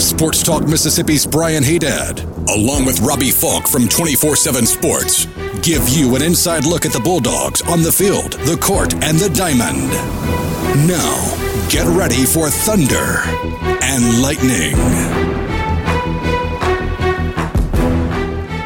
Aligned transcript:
Sports 0.00 0.42
Talk 0.42 0.66
Mississippi's 0.66 1.26
Brian 1.26 1.62
Hadad, 1.62 2.20
along 2.48 2.86
with 2.86 3.00
Robbie 3.00 3.30
Faulk 3.30 3.68
from 3.68 3.86
24 3.86 4.34
7 4.34 4.64
Sports, 4.64 5.26
give 5.62 5.86
you 5.90 6.16
an 6.16 6.22
inside 6.22 6.64
look 6.64 6.86
at 6.86 6.92
the 6.92 7.00
Bulldogs 7.00 7.60
on 7.62 7.82
the 7.82 7.92
field, 7.92 8.32
the 8.32 8.56
court, 8.56 8.94
and 9.04 9.18
the 9.18 9.28
diamond. 9.28 9.90
Now, 10.88 11.68
get 11.68 11.86
ready 11.86 12.24
for 12.24 12.48
Thunder 12.48 13.20
and 13.82 14.22
Lightning. 14.22 14.74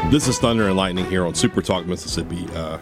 This 0.09 0.29
is 0.29 0.39
Thunder 0.39 0.67
and 0.67 0.77
Lightning 0.77 1.05
here 1.05 1.25
on 1.25 1.35
Super 1.35 1.61
Talk 1.61 1.85
Mississippi. 1.85 2.47
Uh, 2.55 2.77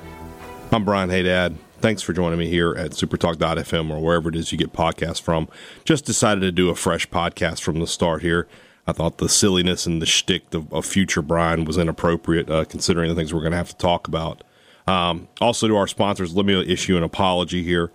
I'm 0.71 0.85
Brian 0.85 1.09
Hadad. 1.09 1.57
Thanks 1.83 2.01
for 2.01 2.13
joining 2.13 2.39
me 2.39 2.47
here 2.47 2.73
at 2.75 2.91
supertalk.fm 2.91 3.91
or 3.91 3.99
wherever 3.99 4.29
it 4.29 4.37
is 4.37 4.53
you 4.53 4.57
get 4.57 4.71
podcasts 4.71 5.21
from. 5.21 5.49
Just 5.83 6.05
decided 6.05 6.39
to 6.39 6.51
do 6.53 6.69
a 6.69 6.75
fresh 6.75 7.09
podcast 7.09 7.59
from 7.59 7.81
the 7.81 7.87
start 7.87 8.21
here. 8.21 8.47
I 8.87 8.93
thought 8.93 9.17
the 9.17 9.27
silliness 9.27 9.85
and 9.85 10.01
the 10.01 10.05
shtick 10.05 10.53
of, 10.53 10.71
of 10.73 10.85
future 10.85 11.21
Brian 11.21 11.65
was 11.65 11.77
inappropriate, 11.77 12.49
uh, 12.49 12.63
considering 12.63 13.09
the 13.09 13.15
things 13.15 13.33
we're 13.33 13.41
going 13.41 13.51
to 13.51 13.57
have 13.57 13.67
to 13.67 13.75
talk 13.75 14.07
about. 14.07 14.45
Um, 14.87 15.27
also, 15.41 15.67
to 15.67 15.75
our 15.75 15.87
sponsors, 15.87 16.33
let 16.33 16.45
me 16.45 16.57
issue 16.65 16.95
an 16.95 17.03
apology 17.03 17.63
here. 17.63 17.91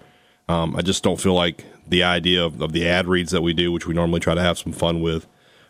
Um, 0.51 0.77
I 0.77 0.83
just 0.83 1.03
don't 1.03 1.19
feel 1.19 1.33
like 1.33 1.65
the 1.87 2.03
idea 2.03 2.45
of, 2.45 2.61
of, 2.61 2.73
the 2.73 2.87
ad 2.87 3.07
reads 3.07 3.31
that 3.31 3.41
we 3.41 3.55
do, 3.55 3.73
which 3.73 3.87
we 3.87 3.95
normally 3.95 4.21
try 4.21 4.35
to 4.35 4.43
have 4.43 4.59
some 4.59 4.75
fun 4.75 5.01
with, 5.01 5.27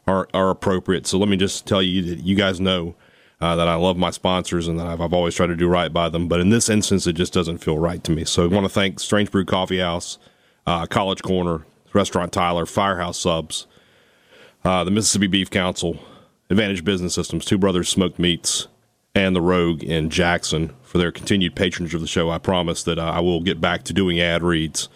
are, 0.09 0.27
are 0.35 0.51
appropriate. 0.51 1.07
So 1.07 1.19
let 1.19 1.29
me 1.29 1.37
just 1.37 1.69
tell 1.69 1.83
you 1.83 2.03
that 2.17 2.25
you 2.25 2.35
guys 2.35 2.61
know 2.61 2.97
uh, 3.41 3.57
that 3.57 3.69
I 3.69 3.75
love 3.75 3.97
my 3.97 4.11
sponsors 4.11 4.67
and 4.69 4.79
that 4.79 4.87
I've, 4.87 5.01
I've, 5.01 5.13
always 5.13 5.35
tried 5.35 5.49
to 5.49 5.57
do 5.57 5.69
right 5.69 5.93
by 5.93 6.09
them. 6.09 6.27
But 6.29 6.41
in 6.41 6.51
this 6.51 6.69
instance, 6.69 7.07
it 7.07 7.13
just 7.13 7.33
doesn't 7.33 7.59
feel 7.59 7.79
right 7.79 8.03
to 8.05 8.13
me. 8.13 8.25
So 8.25 8.45
I 8.45 8.47
want 8.49 8.65
to 8.65 8.73
thank 8.73 8.99
Strange 9.01 9.31
Brew 9.31 9.45
Coffee 9.45 9.79
House, 9.79 10.19
uh, 10.67 10.87
College 10.87 11.23
Corner, 11.23 11.65
Restaurant 11.93 12.33
Tyler, 12.33 12.67
Firehouse 12.67 13.19
Subs, 13.19 13.67
uh, 14.65 14.85
the 14.85 14.91
Mississippi 14.91 15.29
Beef 15.29 15.51
Council, 15.51 15.99
Advantage 16.51 16.85
Business 16.85 17.15
Systems, 17.15 17.45
Two 17.45 17.59
Brothers 17.59 17.89
Smoked 17.89 18.19
Meats, 18.19 18.67
and 19.15 19.35
the 19.35 19.41
Rogue 19.41 19.83
in 19.83 20.11
Jackson 20.11 20.75
for 20.83 20.99
their 20.99 21.13
continued 21.13 21.55
patronage 21.55 21.95
of 21.95 22.01
the 22.01 22.07
show. 22.07 22.31
I 22.31 22.39
promise 22.39 22.83
that 22.85 22.99
uh, 22.99 23.05
I 23.05 23.21
will 23.21 23.41
get 23.41 23.61
back 23.61 23.85
to 23.85 23.93
doing 23.93 24.21
ad 24.21 24.43
reads 24.43 24.89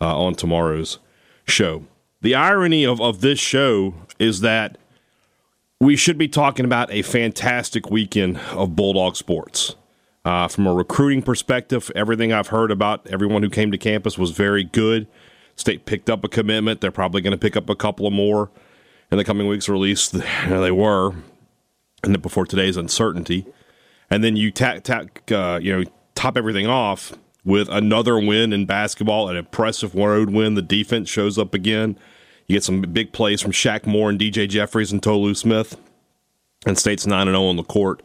uh, 0.00 0.18
on 0.18 0.34
tomorrow's 0.34 0.98
show. 1.46 1.84
The 2.22 2.34
irony 2.34 2.84
of, 2.84 3.00
of 3.00 3.20
this 3.20 3.38
show 3.38 3.94
is 4.18 4.40
that 4.40 4.78
we 5.80 5.96
should 5.96 6.18
be 6.18 6.28
talking 6.28 6.66
about 6.66 6.92
a 6.92 7.00
fantastic 7.02 7.90
weekend 7.90 8.36
of 8.52 8.76
Bulldog 8.76 9.16
sports. 9.16 9.76
Uh, 10.22 10.46
from 10.46 10.66
a 10.66 10.74
recruiting 10.74 11.22
perspective, 11.22 11.90
everything 11.96 12.32
I've 12.32 12.48
heard 12.48 12.70
about 12.70 13.06
everyone 13.06 13.42
who 13.42 13.48
came 13.48 13.72
to 13.72 13.78
campus 13.78 14.18
was 14.18 14.32
very 14.32 14.64
good. 14.64 15.06
State 15.56 15.86
picked 15.86 16.10
up 16.10 16.22
a 16.22 16.28
commitment. 16.28 16.82
They're 16.82 16.90
probably 16.90 17.22
going 17.22 17.32
to 17.32 17.38
pick 17.38 17.56
up 17.56 17.70
a 17.70 17.74
couple 17.74 18.06
of 18.06 18.12
more 18.12 18.50
in 19.10 19.16
the 19.16 19.24
coming 19.24 19.48
weeks, 19.48 19.68
or 19.68 19.74
at 19.74 19.80
least 19.80 20.12
they 20.48 20.70
were. 20.70 21.14
And 22.04 22.20
before 22.20 22.44
today's 22.44 22.76
uncertainty, 22.76 23.46
and 24.10 24.22
then 24.22 24.36
you 24.36 24.50
tack, 24.50 24.84
tack, 24.84 25.30
uh, 25.32 25.58
you 25.62 25.72
know, 25.76 25.90
top 26.14 26.36
everything 26.36 26.66
off 26.66 27.12
with 27.44 27.68
another 27.70 28.18
win 28.18 28.52
in 28.52 28.66
basketball, 28.66 29.28
an 29.28 29.36
impressive 29.36 29.94
road 29.94 30.30
win. 30.30 30.54
The 30.54 30.62
defense 30.62 31.08
shows 31.08 31.38
up 31.38 31.54
again. 31.54 31.98
You 32.50 32.56
get 32.56 32.64
some 32.64 32.80
big 32.80 33.12
plays 33.12 33.40
from 33.40 33.52
Shaq 33.52 33.86
Moore 33.86 34.10
and 34.10 34.18
DJ 34.18 34.48
Jeffries 34.48 34.90
and 34.90 35.00
Tolu 35.00 35.34
Smith. 35.34 35.76
And 36.66 36.76
State's 36.76 37.06
9 37.06 37.28
0 37.28 37.44
on 37.44 37.54
the 37.54 37.62
court, 37.62 38.02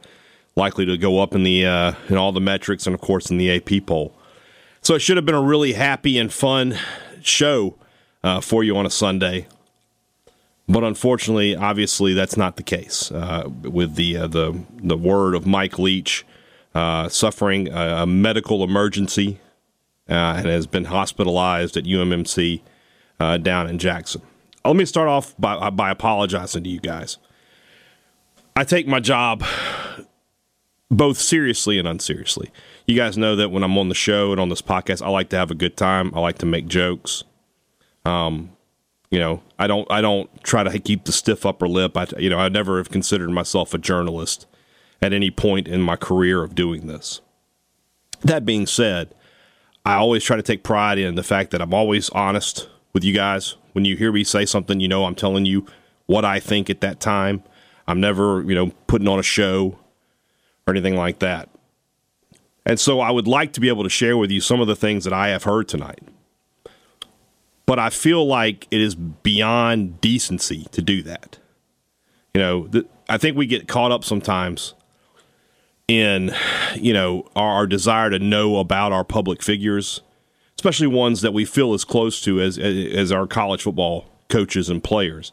likely 0.55 0.85
to 0.85 0.97
go 0.99 1.19
up 1.19 1.33
in 1.33 1.41
the 1.41 1.65
uh, 1.65 1.93
in 2.09 2.17
all 2.17 2.31
the 2.31 2.39
metrics 2.39 2.85
and, 2.85 2.93
of 2.93 3.01
course, 3.01 3.31
in 3.31 3.39
the 3.39 3.49
AP 3.49 3.87
poll. 3.87 4.15
So 4.83 4.93
it 4.93 4.99
should 4.99 5.17
have 5.17 5.25
been 5.25 5.33
a 5.33 5.41
really 5.41 5.73
happy 5.73 6.19
and 6.19 6.31
fun 6.31 6.77
show 7.23 7.73
uh, 8.23 8.39
for 8.39 8.63
you 8.63 8.77
on 8.77 8.85
a 8.85 8.91
Sunday. 8.91 9.47
But 10.69 10.83
unfortunately, 10.83 11.55
obviously, 11.55 12.13
that's 12.13 12.37
not 12.37 12.57
the 12.57 12.63
case. 12.63 13.11
Uh, 13.11 13.49
with 13.63 13.95
the 13.95 14.15
uh, 14.15 14.27
the 14.27 14.63
the 14.77 14.95
word 14.95 15.33
of 15.33 15.47
Mike 15.47 15.79
Leach 15.79 16.23
uh, 16.75 17.09
suffering 17.09 17.69
a, 17.69 18.03
a, 18.03 18.05
medical 18.05 18.63
emergency 18.63 19.39
uh, 20.07 20.35
and 20.37 20.45
has 20.45 20.67
been 20.67 20.85
hospitalized 20.85 21.75
at 21.77 21.85
UMMC 21.85 22.61
uh, 23.19 23.37
down 23.37 23.67
in 23.67 23.79
Jackson. 23.79 24.21
Let 24.65 24.75
me 24.75 24.85
start 24.85 25.07
off 25.07 25.35
by, 25.37 25.53
uh, 25.53 25.71
by 25.71 25.91
apologizing 25.91 26.63
to 26.63 26.69
you 26.69 26.79
guys. 26.79 27.17
I 28.55 28.63
take 28.63 28.87
my 28.87 28.99
job 28.99 29.43
both 30.89 31.17
seriously 31.17 31.77
and 31.77 31.87
unseriously. 31.87 32.51
You 32.87 32.95
guys 32.95 33.17
know 33.17 33.35
that 33.35 33.49
when 33.49 33.63
I'm 33.63 33.77
on 33.77 33.89
the 33.89 33.95
show 33.95 34.31
and 34.31 34.39
on 34.39 34.49
this 34.49 34.61
podcast, 34.61 35.01
I 35.01 35.09
like 35.09 35.29
to 35.29 35.37
have 35.37 35.51
a 35.51 35.55
good 35.55 35.75
time. 35.75 36.11
I 36.15 36.19
like 36.19 36.37
to 36.39 36.45
make 36.45 36.67
jokes. 36.67 37.23
Um, 38.05 38.51
you 39.11 39.19
know, 39.19 39.41
I 39.59 39.67
don't 39.67 39.89
I 39.91 40.01
don't 40.01 40.29
try 40.43 40.63
to 40.63 40.79
keep 40.79 41.05
the 41.05 41.11
stiff 41.11 41.45
upper 41.45 41.67
lip. 41.67 41.97
I 41.97 42.07
you 42.17 42.29
know, 42.29 42.37
I 42.37 42.49
never 42.49 42.77
have 42.77 42.89
considered 42.89 43.29
myself 43.29 43.73
a 43.73 43.77
journalist 43.77 44.45
at 45.01 45.13
any 45.13 45.31
point 45.31 45.67
in 45.67 45.81
my 45.81 45.95
career 45.95 46.43
of 46.43 46.55
doing 46.55 46.87
this. 46.87 47.21
That 48.21 48.45
being 48.45 48.67
said, 48.67 49.13
I 49.85 49.95
always 49.95 50.23
try 50.23 50.37
to 50.37 50.43
take 50.43 50.63
pride 50.63 50.97
in 50.97 51.15
the 51.15 51.23
fact 51.23 51.51
that 51.51 51.61
I'm 51.61 51.73
always 51.73 52.09
honest 52.09 52.69
with 52.93 53.03
you 53.03 53.13
guys. 53.13 53.55
When 53.75 53.83
you 53.83 53.97
hear 53.97 54.13
me 54.13 54.23
say 54.23 54.45
something, 54.45 54.79
you 54.79 54.87
know 54.87 55.03
I'm 55.03 55.15
telling 55.15 55.45
you 55.45 55.65
what 56.05 56.23
I 56.23 56.39
think 56.39 56.69
at 56.69 56.79
that 56.79 57.01
time. 57.01 57.43
I'm 57.85 57.99
never, 57.99 58.41
you 58.41 58.55
know, 58.55 58.71
putting 58.87 59.09
on 59.09 59.19
a 59.19 59.23
show 59.23 59.77
or 60.65 60.71
anything 60.71 60.95
like 60.95 61.19
that. 61.19 61.49
And 62.65 62.79
so 62.79 63.01
I 63.01 63.11
would 63.11 63.27
like 63.27 63.51
to 63.51 63.59
be 63.59 63.67
able 63.67 63.83
to 63.83 63.89
share 63.89 64.15
with 64.15 64.31
you 64.31 64.39
some 64.39 64.61
of 64.61 64.67
the 64.67 64.77
things 64.77 65.03
that 65.03 65.11
I 65.11 65.27
have 65.27 65.43
heard 65.43 65.67
tonight. 65.67 65.99
But 67.65 67.77
I 67.77 67.89
feel 67.89 68.25
like 68.25 68.65
it 68.71 68.79
is 68.79 68.95
beyond 68.95 69.99
decency 69.99 70.67
to 70.71 70.81
do 70.81 71.03
that. 71.03 71.39
You 72.33 72.39
know, 72.41 72.69
I 73.09 73.17
think 73.17 73.35
we 73.35 73.45
get 73.45 73.67
caught 73.67 73.91
up 73.91 74.05
sometimes 74.05 74.73
in, 75.89 76.33
you 76.75 76.93
know, 76.93 77.27
our, 77.35 77.55
our 77.55 77.67
desire 77.67 78.09
to 78.09 78.19
know 78.19 78.57
about 78.57 78.93
our 78.93 79.03
public 79.03 79.43
figures 79.43 79.99
especially 80.65 80.87
ones 80.87 81.21
that 81.21 81.31
we 81.31 81.45
feel 81.45 81.75
as 81.75 81.83
close 81.83 82.19
to 82.21 82.41
as 82.41 82.57
as 82.57 83.11
our 83.11 83.27
college 83.27 83.61
football 83.61 84.05
coaches 84.29 84.67
and 84.67 84.83
players, 84.83 85.31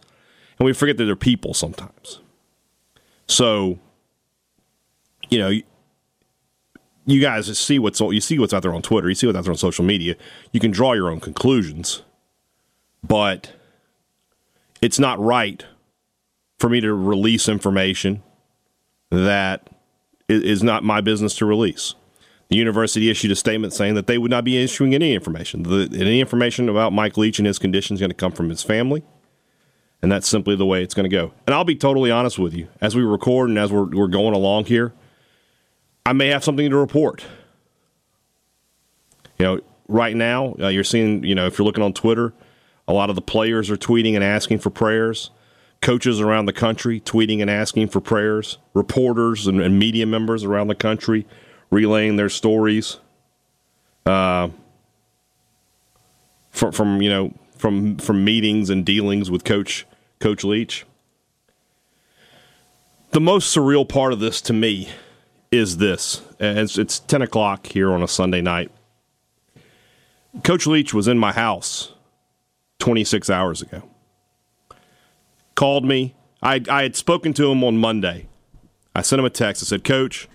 and 0.58 0.66
we 0.66 0.74
forget 0.74 0.98
that 0.98 1.06
they're 1.06 1.16
people 1.16 1.54
sometimes. 1.54 2.20
So, 3.26 3.78
you 5.30 5.38
know, 5.38 5.48
you 7.06 7.20
guys 7.22 7.58
see 7.58 7.78
what's 7.78 7.98
you 7.98 8.20
see 8.20 8.38
what's 8.38 8.52
out 8.52 8.60
there 8.60 8.74
on 8.74 8.82
Twitter, 8.82 9.08
you 9.08 9.14
see 9.14 9.26
what's 9.26 9.38
out 9.38 9.44
there 9.44 9.52
on 9.52 9.56
social 9.56 9.86
media. 9.86 10.16
You 10.52 10.60
can 10.60 10.70
draw 10.70 10.92
your 10.92 11.08
own 11.08 11.20
conclusions, 11.20 12.02
but 13.02 13.52
it's 14.82 14.98
not 14.98 15.18
right 15.18 15.64
for 16.58 16.68
me 16.68 16.82
to 16.82 16.92
release 16.92 17.48
information 17.48 18.22
that 19.10 19.70
is 20.28 20.62
not 20.62 20.84
my 20.84 21.00
business 21.00 21.34
to 21.36 21.46
release. 21.46 21.94
The 22.52 22.58
university 22.58 23.08
issued 23.08 23.30
a 23.30 23.34
statement 23.34 23.72
saying 23.72 23.94
that 23.94 24.06
they 24.06 24.18
would 24.18 24.30
not 24.30 24.44
be 24.44 24.62
issuing 24.62 24.94
any 24.94 25.14
information. 25.14 25.62
The, 25.62 25.88
any 25.98 26.20
information 26.20 26.68
about 26.68 26.92
Mike 26.92 27.16
Leach 27.16 27.38
and 27.38 27.46
his 27.46 27.58
condition 27.58 27.94
is 27.94 28.00
going 28.00 28.10
to 28.10 28.14
come 28.14 28.32
from 28.32 28.50
his 28.50 28.62
family, 28.62 29.02
and 30.02 30.12
that's 30.12 30.28
simply 30.28 30.54
the 30.54 30.66
way 30.66 30.82
it's 30.82 30.92
going 30.92 31.08
to 31.08 31.16
go. 31.16 31.32
And 31.46 31.54
I'll 31.54 31.64
be 31.64 31.76
totally 31.76 32.10
honest 32.10 32.38
with 32.38 32.52
you. 32.52 32.68
As 32.78 32.94
we 32.94 33.04
record 33.04 33.48
and 33.48 33.58
as 33.58 33.72
we're, 33.72 33.86
we're 33.86 34.06
going 34.06 34.34
along 34.34 34.66
here, 34.66 34.92
I 36.04 36.12
may 36.12 36.28
have 36.28 36.44
something 36.44 36.68
to 36.68 36.76
report. 36.76 37.24
You 39.38 39.46
know, 39.46 39.60
right 39.88 40.14
now, 40.14 40.54
uh, 40.60 40.68
you're 40.68 40.84
seeing, 40.84 41.24
you 41.24 41.34
know, 41.34 41.46
if 41.46 41.56
you're 41.56 41.64
looking 41.64 41.82
on 41.82 41.94
Twitter, 41.94 42.34
a 42.86 42.92
lot 42.92 43.08
of 43.08 43.16
the 43.16 43.22
players 43.22 43.70
are 43.70 43.78
tweeting 43.78 44.14
and 44.14 44.22
asking 44.22 44.58
for 44.58 44.68
prayers. 44.68 45.30
Coaches 45.80 46.20
around 46.20 46.44
the 46.44 46.52
country 46.52 47.00
tweeting 47.00 47.40
and 47.40 47.48
asking 47.48 47.88
for 47.88 48.02
prayers. 48.02 48.58
Reporters 48.74 49.46
and, 49.46 49.58
and 49.58 49.78
media 49.78 50.04
members 50.04 50.44
around 50.44 50.66
the 50.66 50.74
country 50.74 51.26
relaying 51.72 52.16
their 52.16 52.28
stories 52.28 52.98
uh, 54.06 54.48
from, 56.50 56.70
from 56.70 57.02
you 57.02 57.10
know 57.10 57.34
from 57.56 57.96
from 57.96 58.24
meetings 58.24 58.70
and 58.70 58.86
dealings 58.86 59.28
with 59.28 59.42
Coach 59.42 59.84
Coach 60.20 60.44
Leach. 60.44 60.86
The 63.10 63.20
most 63.20 63.54
surreal 63.54 63.88
part 63.88 64.12
of 64.12 64.20
this 64.20 64.40
to 64.42 64.52
me 64.52 64.88
is 65.50 65.78
this. 65.78 66.22
It's, 66.38 66.78
it's 66.78 67.00
ten 67.00 67.22
o'clock 67.22 67.66
here 67.66 67.92
on 67.92 68.02
a 68.02 68.08
Sunday 68.08 68.40
night. 68.40 68.70
Coach 70.44 70.66
Leach 70.66 70.94
was 70.94 71.08
in 71.08 71.18
my 71.18 71.32
house 71.32 71.92
26 72.78 73.28
hours 73.28 73.60
ago. 73.60 73.82
Called 75.54 75.84
me. 75.84 76.14
I, 76.42 76.62
I 76.70 76.82
had 76.82 76.96
spoken 76.96 77.34
to 77.34 77.50
him 77.52 77.62
on 77.62 77.76
Monday. 77.76 78.26
I 78.96 79.02
sent 79.02 79.20
him 79.20 79.26
a 79.26 79.30
text. 79.30 79.62
I 79.62 79.66
said, 79.66 79.84
Coach, 79.84 80.26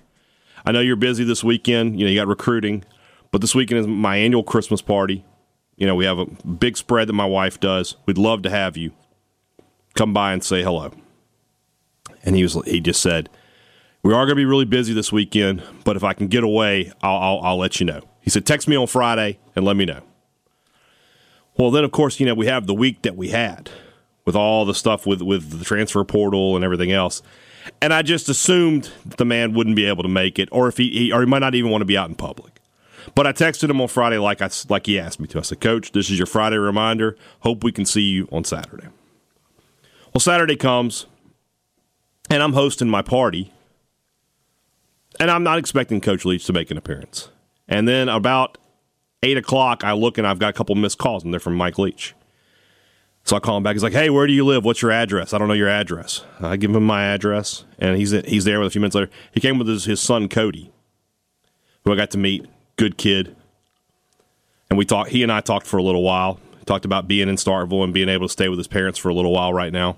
I 0.68 0.74
know 0.74 0.82
you're 0.82 0.98
busy 0.98 1.24
this 1.24 1.46
weekend. 1.46 1.98
You 1.98 2.06
know, 2.06 2.12
you 2.12 2.20
got 2.20 2.28
recruiting, 2.28 2.84
But 3.32 3.40
this 3.40 3.56
weekend 3.56 3.80
is 3.80 3.88
my 3.88 4.18
annual 4.18 4.44
Christmas 4.44 4.82
party. 4.82 5.24
You 5.78 5.88
know, 5.88 5.96
we 5.96 6.04
have 6.04 6.20
a 6.20 6.26
big 6.26 6.76
spread 6.76 7.08
that 7.08 7.14
my 7.14 7.26
wife 7.26 7.58
does. 7.58 7.96
We'd 8.06 8.18
love 8.18 8.42
to 8.42 8.50
have 8.50 8.76
you 8.76 8.92
come 9.96 10.14
by 10.14 10.34
and 10.34 10.44
say 10.44 10.64
hello. 10.64 10.92
And 12.26 12.36
he 12.36 12.44
was 12.44 12.56
he 12.66 12.82
just 12.82 13.02
said, 13.02 13.30
"We 14.04 14.12
are 14.12 14.26
going 14.26 14.30
to 14.32 14.36
be 14.36 14.44
really 14.44 14.66
busy 14.66 14.94
this 14.94 15.10
weekend, 15.10 15.64
but 15.86 15.96
if 15.96 16.04
I 16.04 16.12
can 16.12 16.28
get 16.28 16.44
away, 16.44 16.92
I'll, 17.02 17.18
I'll, 17.18 17.40
I'll 17.44 17.58
let 17.58 17.80
you 17.80 17.86
know." 17.86 18.02
He 18.20 18.30
said, 18.30 18.46
"Text 18.46 18.68
me 18.68 18.76
on 18.76 18.88
Friday 18.88 19.40
and 19.56 19.64
let 19.64 19.78
me 19.78 19.86
know." 19.86 20.02
Well, 21.58 21.72
then 21.72 21.86
of 21.86 21.92
course, 21.92 22.20
you 22.20 22.26
know, 22.26 22.34
we 22.34 22.48
have 22.48 22.68
the 22.68 22.74
week 22.74 23.04
that 23.04 23.16
we 23.16 23.30
had 23.30 23.70
with 24.26 24.36
all 24.36 24.66
the 24.66 24.76
stuff 24.76 25.06
with 25.06 25.22
with 25.22 25.60
the 25.60 25.64
transfer 25.64 26.04
portal 26.04 26.58
and 26.58 26.66
everything 26.66 26.92
else. 26.92 27.22
And 27.82 27.94
I 27.94 28.02
just 28.02 28.30
assumed 28.30 28.92
the 29.18 29.26
man 29.26 29.54
wouldn't 29.54 29.76
be 29.76 29.86
able 29.86 30.04
to 30.04 30.10
make 30.10 30.40
it, 30.40 30.50
or 30.52 30.68
if 30.68 30.78
he, 30.78 30.90
he 30.92 31.12
or 31.12 31.22
he 31.22 31.26
might 31.26 31.40
not 31.40 31.56
even 31.56 31.72
want 31.72 31.82
to 31.82 31.86
be 31.86 31.98
out 31.98 32.10
in 32.10 32.16
public. 32.16 32.60
But 33.16 33.26
I 33.26 33.32
texted 33.32 33.70
him 33.70 33.80
on 33.80 33.88
Friday 33.88 34.18
like 34.18 34.42
I 34.42 34.50
like 34.70 34.86
he 34.86 35.00
asked 35.00 35.20
me 35.20 35.28
to. 35.28 35.40
I 35.40 35.42
said, 35.42 35.62
"Coach, 35.62 35.92
this 35.92 36.10
is 36.10 36.18
your 36.20 36.26
Friday 36.26 36.58
reminder. 36.58 37.18
Hope 37.42 37.64
we 37.64 37.72
can 37.72 37.86
see 37.86 38.02
you 38.02 38.28
on 38.32 38.44
Saturday." 38.44 38.88
Well, 40.14 40.20
Saturday 40.20 40.56
comes, 40.56 41.06
and 42.30 42.44
I'm 42.44 42.54
hosting 42.54 42.90
my 42.90 43.02
party, 43.02 43.54
and 45.20 45.32
I'm 45.32 45.44
not 45.44 45.58
expecting 45.58 46.02
Coach 46.02 46.26
Leach 46.26 46.46
to 46.46 46.54
make 46.54 46.72
an 46.72 46.78
appearance. 46.78 47.30
And 47.68 47.88
then 47.88 48.10
about 48.10 48.58
eight 49.24 49.38
o'clock, 49.38 49.84
I 49.84 49.94
look 49.94 50.18
and 50.18 50.28
I've 50.28 50.40
got 50.40 50.50
a 50.50 50.54
couple 50.54 50.76
missed 50.76 50.98
calls, 50.98 51.24
and 51.24 51.34
they're 51.34 51.40
from 51.40 51.56
Mike 51.56 51.78
Leach. 51.78 52.14
So 53.28 53.36
I 53.36 53.40
call 53.42 53.58
him 53.58 53.64
back. 53.64 53.76
He's 53.76 53.84
like, 53.84 53.92
"Hey, 53.92 54.10
where 54.10 54.26
do 54.26 54.32
you 54.32 54.46
live? 54.46 54.64
What's 54.64 54.82
your 54.82 54.92
address? 54.92 55.34
I 55.34 55.38
don't 55.38 55.50
know 55.50 55.54
your 55.54 55.68
address." 55.68 56.24
I 56.40 56.56
give 56.56 56.74
him 56.74 56.86
my 56.86 57.04
address, 57.04 57.66
and 57.78 57.98
he's 57.98 58.12
he's 58.12 58.46
there 58.46 58.58
with 58.60 58.68
a 58.68 58.72
few 58.72 58.80
minutes 58.80 58.96
later. 58.96 59.12
He 59.34 59.42
came 59.42 59.58
with 59.60 59.68
his, 59.68 59.84
his 59.84 60.00
son 60.00 60.30
Cody, 60.30 60.72
who 61.84 61.92
I 61.92 61.98
got 61.98 62.10
to 62.12 62.18
meet. 62.18 62.46
Good 62.78 62.98
kid, 62.98 63.36
and 64.70 64.78
we 64.78 64.86
talked. 64.86 65.10
He 65.10 65.24
and 65.24 65.32
I 65.32 65.42
talked 65.42 65.68
for 65.68 65.78
a 65.78 65.84
little 65.84 66.04
while. 66.04 66.40
Talked 66.66 66.86
about 66.86 67.10
being 67.10 67.28
in 67.28 67.36
Starkville 67.36 67.84
and 67.84 67.94
being 67.94 68.08
able 68.08 68.28
to 68.28 68.32
stay 68.32 68.48
with 68.48 68.60
his 68.60 68.68
parents 68.68 68.98
for 68.98 69.10
a 69.10 69.14
little 69.14 69.34
while 69.34 69.54
right 69.54 69.74
now. 69.74 69.98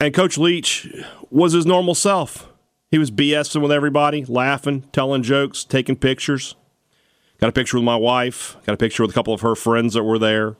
And 0.00 0.14
Coach 0.14 0.38
Leach 0.38 0.88
was 1.30 1.52
his 1.52 1.66
normal 1.66 1.94
self. 1.94 2.48
He 2.90 2.96
was 2.96 3.10
BSing 3.10 3.60
with 3.60 3.72
everybody, 3.72 4.24
laughing, 4.24 4.84
telling 4.92 5.22
jokes, 5.22 5.64
taking 5.64 5.96
pictures. 5.96 6.56
Got 7.40 7.50
a 7.50 7.52
picture 7.52 7.76
with 7.76 7.84
my 7.84 7.96
wife. 7.96 8.56
Got 8.64 8.72
a 8.72 8.78
picture 8.78 9.02
with 9.02 9.10
a 9.10 9.14
couple 9.14 9.34
of 9.34 9.42
her 9.42 9.54
friends 9.54 9.92
that 9.94 10.02
were 10.02 10.18
there. 10.18 10.56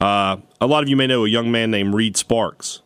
Uh, 0.00 0.38
a 0.60 0.66
lot 0.66 0.82
of 0.82 0.88
you 0.88 0.96
may 0.96 1.06
know 1.06 1.24
a 1.24 1.28
young 1.28 1.50
man 1.50 1.70
named 1.70 1.94
Reed 1.94 2.16
Sparks, 2.16 2.80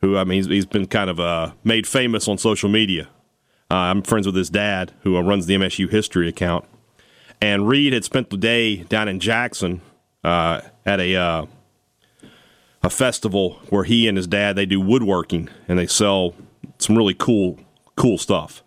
who 0.00 0.16
I 0.16 0.24
mean 0.24 0.36
he's, 0.38 0.46
he's 0.46 0.66
been 0.66 0.86
kind 0.86 1.08
of 1.08 1.20
uh, 1.20 1.52
made 1.62 1.86
famous 1.86 2.26
on 2.26 2.38
social 2.38 2.68
media. 2.68 3.08
Uh, 3.70 3.74
I'm 3.74 4.02
friends 4.02 4.26
with 4.26 4.34
his 4.34 4.50
dad, 4.50 4.92
who 5.02 5.16
uh, 5.16 5.20
runs 5.20 5.46
the 5.46 5.54
MSU 5.54 5.90
history 5.90 6.28
account. 6.28 6.64
And 7.40 7.68
Reed 7.68 7.92
had 7.92 8.04
spent 8.04 8.30
the 8.30 8.36
day 8.36 8.76
down 8.84 9.08
in 9.08 9.20
Jackson 9.20 9.82
uh, 10.24 10.62
at 10.84 10.98
a 11.00 11.14
uh, 11.14 11.46
a 12.82 12.90
festival 12.90 13.60
where 13.68 13.84
he 13.84 14.08
and 14.08 14.16
his 14.16 14.26
dad 14.26 14.56
they 14.56 14.66
do 14.66 14.80
woodworking 14.80 15.48
and 15.68 15.78
they 15.78 15.86
sell 15.86 16.34
some 16.78 16.96
really 16.96 17.14
cool 17.14 17.58
cool 17.96 18.18
stuff. 18.18 18.62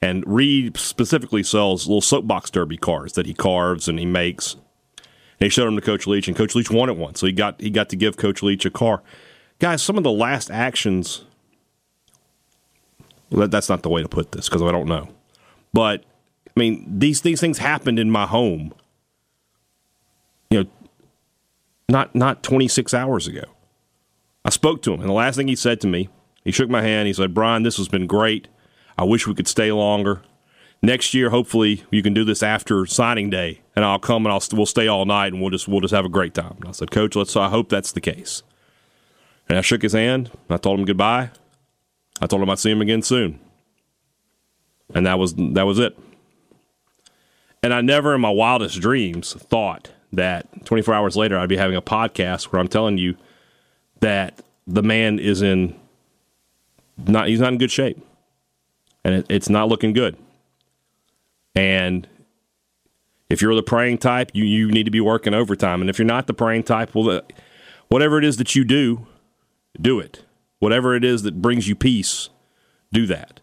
And 0.00 0.24
Reed 0.26 0.76
specifically 0.76 1.42
sells 1.42 1.86
little 1.86 2.00
soapbox 2.00 2.50
derby 2.50 2.76
cars 2.76 3.14
that 3.14 3.26
he 3.26 3.34
carves 3.34 3.88
and 3.88 3.98
he 3.98 4.06
makes 4.06 4.56
he 5.38 5.48
showed 5.48 5.66
them 5.66 5.76
to 5.76 5.82
Coach 5.82 6.06
Leach, 6.06 6.28
and 6.28 6.36
Coach 6.36 6.54
Leach 6.54 6.70
wanted 6.70 6.94
one, 6.94 7.14
so 7.14 7.26
he 7.26 7.32
got 7.32 7.60
he 7.60 7.70
got 7.70 7.88
to 7.90 7.96
give 7.96 8.16
Coach 8.16 8.42
Leach 8.42 8.64
a 8.64 8.70
car. 8.70 9.02
Guys, 9.58 9.82
some 9.82 9.96
of 9.96 10.04
the 10.04 10.12
last 10.12 10.50
actions. 10.50 11.24
That's 13.30 13.68
not 13.68 13.82
the 13.82 13.90
way 13.90 14.02
to 14.02 14.08
put 14.08 14.32
this 14.32 14.48
because 14.48 14.62
I 14.62 14.72
don't 14.72 14.88
know, 14.88 15.08
but 15.72 16.02
I 16.48 16.60
mean 16.60 16.98
these 16.98 17.20
these 17.20 17.40
things 17.40 17.58
happened 17.58 17.98
in 17.98 18.10
my 18.10 18.26
home. 18.26 18.72
You 20.50 20.64
know, 20.64 20.70
not 21.90 22.14
not 22.14 22.42
26 22.42 22.94
hours 22.94 23.26
ago. 23.28 23.44
I 24.46 24.50
spoke 24.50 24.82
to 24.82 24.94
him, 24.94 25.00
and 25.00 25.08
the 25.10 25.14
last 25.14 25.36
thing 25.36 25.46
he 25.46 25.56
said 25.56 25.80
to 25.82 25.86
me, 25.86 26.08
he 26.42 26.52
shook 26.52 26.70
my 26.70 26.80
hand. 26.80 27.06
He 27.06 27.12
said, 27.12 27.34
"Brian, 27.34 27.64
this 27.64 27.76
has 27.76 27.86
been 27.86 28.06
great. 28.06 28.48
I 28.96 29.04
wish 29.04 29.26
we 29.26 29.34
could 29.34 29.46
stay 29.46 29.70
longer 29.70 30.22
next 30.82 31.14
year, 31.14 31.30
hopefully, 31.30 31.84
you 31.90 32.02
can 32.02 32.14
do 32.14 32.24
this 32.24 32.42
after 32.42 32.86
signing 32.86 33.30
day, 33.30 33.60
and 33.74 33.84
I'll 33.84 33.98
come 33.98 34.26
and 34.26 34.32
I'll 34.32 34.42
we'll 34.52 34.66
stay 34.66 34.86
all 34.86 35.04
night 35.04 35.32
and 35.32 35.40
we'll 35.40 35.50
just 35.50 35.68
we'll 35.68 35.80
just 35.80 35.94
have 35.94 36.04
a 36.04 36.10
great 36.10 36.34
time. 36.34 36.56
And 36.60 36.68
I 36.68 36.72
said, 36.72 36.90
Coach, 36.90 37.16
let's. 37.16 37.36
I 37.36 37.48
hope 37.48 37.68
that's 37.68 37.92
the 37.92 38.00
case. 38.00 38.42
And 39.48 39.56
I 39.56 39.60
shook 39.62 39.82
his 39.82 39.92
hand. 39.94 40.30
I 40.50 40.58
told 40.58 40.78
him 40.78 40.84
goodbye. 40.84 41.30
I 42.20 42.26
told 42.26 42.42
him 42.42 42.50
I'd 42.50 42.58
see 42.58 42.70
him 42.70 42.82
again 42.82 43.02
soon, 43.02 43.38
and 44.94 45.06
that 45.06 45.18
was 45.18 45.34
that 45.34 45.66
was 45.66 45.78
it. 45.78 45.98
And 47.62 47.74
I 47.74 47.80
never, 47.80 48.14
in 48.14 48.20
my 48.20 48.30
wildest 48.30 48.80
dreams, 48.80 49.34
thought 49.34 49.90
that 50.12 50.64
24 50.64 50.94
hours 50.94 51.16
later 51.16 51.38
I'd 51.38 51.48
be 51.48 51.56
having 51.56 51.76
a 51.76 51.82
podcast 51.82 52.44
where 52.44 52.60
I'm 52.60 52.68
telling 52.68 52.98
you 52.98 53.16
that 54.00 54.40
the 54.66 54.82
man 54.82 55.18
is 55.18 55.42
in 55.42 55.78
not 56.96 57.28
he's 57.28 57.40
not 57.40 57.52
in 57.52 57.58
good 57.58 57.70
shape, 57.70 58.00
and 59.04 59.16
it, 59.16 59.26
it's 59.28 59.48
not 59.48 59.68
looking 59.68 59.92
good. 59.92 60.16
And 61.54 62.08
if 63.28 63.42
you're 63.42 63.54
the 63.54 63.62
praying 63.62 63.98
type, 63.98 64.30
you, 64.32 64.44
you 64.44 64.70
need 64.70 64.84
to 64.84 64.90
be 64.90 65.00
working 65.00 65.34
overtime. 65.34 65.80
And 65.80 65.90
if 65.90 65.98
you're 65.98 66.06
not 66.06 66.26
the 66.26 66.34
praying 66.34 66.64
type, 66.64 66.94
well, 66.94 67.22
whatever 67.88 68.18
it 68.18 68.24
is 68.24 68.36
that 68.36 68.54
you 68.54 68.64
do, 68.64 69.06
do 69.80 70.00
it. 70.00 70.24
Whatever 70.60 70.94
it 70.94 71.04
is 71.04 71.22
that 71.22 71.40
brings 71.40 71.68
you 71.68 71.74
peace, 71.74 72.30
do 72.92 73.06
that. 73.06 73.40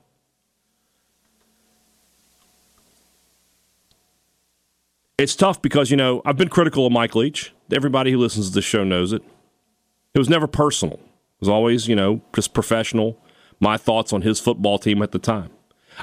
It's 5.17 5.35
tough 5.35 5.61
because, 5.61 5.89
you 5.91 5.97
know, 5.97 6.21
I've 6.25 6.35
been 6.35 6.49
critical 6.49 6.85
of 6.85 6.91
Mike 6.91 7.15
Leach. 7.15 7.53
Everybody 7.71 8.11
who 8.11 8.17
listens 8.17 8.49
to 8.49 8.53
the 8.53 8.61
show 8.61 8.83
knows 8.83 9.13
it. 9.13 9.23
It 10.13 10.19
was 10.19 10.29
never 10.29 10.45
personal. 10.45 10.95
It 10.95 11.39
was 11.39 11.49
always, 11.49 11.87
you 11.87 11.95
know, 11.95 12.21
just 12.33 12.53
professional. 12.53 13.17
My 13.59 13.77
thoughts 13.77 14.11
on 14.11 14.23
his 14.23 14.41
football 14.41 14.77
team 14.77 15.01
at 15.01 15.13
the 15.13 15.19
time. 15.19 15.51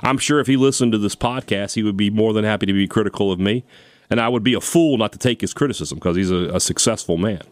I'm 0.03 0.19
sure 0.19 0.41
if 0.41 0.47
he 0.47 0.57
listened 0.57 0.93
to 0.93 0.99
this 0.99 1.15
podcast, 1.15 1.75
he 1.75 1.83
would 1.83 1.97
be 1.97 2.11
more 2.11 2.33
than 2.33 2.45
happy 2.45 2.67
to 2.67 2.73
be 2.73 2.87
critical 2.87 3.31
of 3.31 3.39
me. 3.39 3.65
And 4.09 4.21
I 4.21 4.29
would 4.29 4.43
be 4.43 4.55
a 4.55 4.61
fool 4.61 4.99
not 4.99 5.13
to 5.13 5.19
take 5.19 5.41
his 5.41 5.55
criticism 5.55 5.99
because 5.99 6.17
he's 6.17 6.31
a, 6.31 6.51
a 6.55 6.61
successful 6.61 7.17
man. 7.17 7.43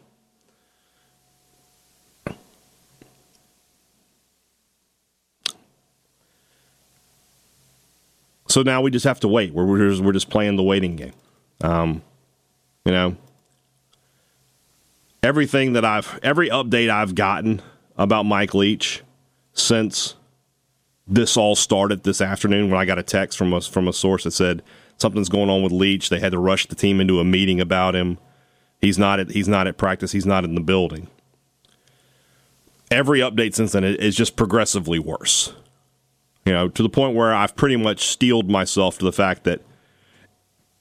So 8.48 8.62
now 8.62 8.82
we 8.82 8.90
just 8.90 9.04
have 9.04 9.20
to 9.20 9.28
wait. 9.28 9.54
We're, 9.54 9.64
we're, 9.64 9.88
just, 9.90 10.02
we're 10.02 10.12
just 10.12 10.28
playing 10.28 10.56
the 10.56 10.62
waiting 10.64 10.96
game. 10.96 11.12
Um, 11.62 12.02
you 12.84 12.90
know, 12.90 13.16
everything 15.22 15.74
that 15.74 15.84
I've, 15.84 16.18
every 16.22 16.48
update 16.48 16.90
I've 16.90 17.14
gotten 17.14 17.62
about 17.96 18.24
Mike 18.24 18.52
Leach 18.52 19.02
since 19.52 20.16
this 21.10 21.36
all 21.36 21.56
started 21.56 22.04
this 22.04 22.20
afternoon 22.20 22.70
when 22.70 22.80
I 22.80 22.84
got 22.84 22.98
a 22.98 23.02
text 23.02 23.36
from 23.36 23.52
a, 23.52 23.60
from 23.60 23.88
a 23.88 23.92
source 23.92 24.24
that 24.24 24.30
said 24.30 24.62
something's 24.96 25.28
going 25.28 25.50
on 25.50 25.62
with 25.62 25.72
Leach. 25.72 26.08
They 26.08 26.20
had 26.20 26.32
to 26.32 26.38
rush 26.38 26.66
the 26.66 26.76
team 26.76 27.00
into 27.00 27.18
a 27.18 27.24
meeting 27.24 27.60
about 27.60 27.96
him. 27.96 28.18
He's 28.80 28.98
not 28.98 29.20
at 29.20 29.30
he's 29.30 29.48
not 29.48 29.66
at 29.66 29.76
practice. 29.76 30.12
He's 30.12 30.24
not 30.24 30.44
in 30.44 30.54
the 30.54 30.60
building. 30.60 31.08
Every 32.90 33.20
update 33.20 33.54
since 33.54 33.72
then 33.72 33.84
is 33.84 34.16
just 34.16 34.36
progressively 34.36 34.98
worse. 34.98 35.52
You 36.46 36.52
know, 36.52 36.68
to 36.68 36.82
the 36.82 36.88
point 36.88 37.14
where 37.14 37.34
I've 37.34 37.54
pretty 37.54 37.76
much 37.76 38.06
steeled 38.06 38.50
myself 38.50 38.98
to 38.98 39.04
the 39.04 39.12
fact 39.12 39.44
that 39.44 39.60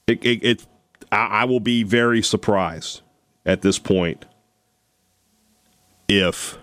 it, 0.06 0.24
it, 0.24 0.44
it 0.44 0.66
I, 1.12 1.26
I 1.26 1.44
will 1.44 1.60
be 1.60 1.82
very 1.82 2.22
surprised 2.22 3.02
at 3.44 3.62
this 3.62 3.78
point 3.78 4.24
if 6.08 6.58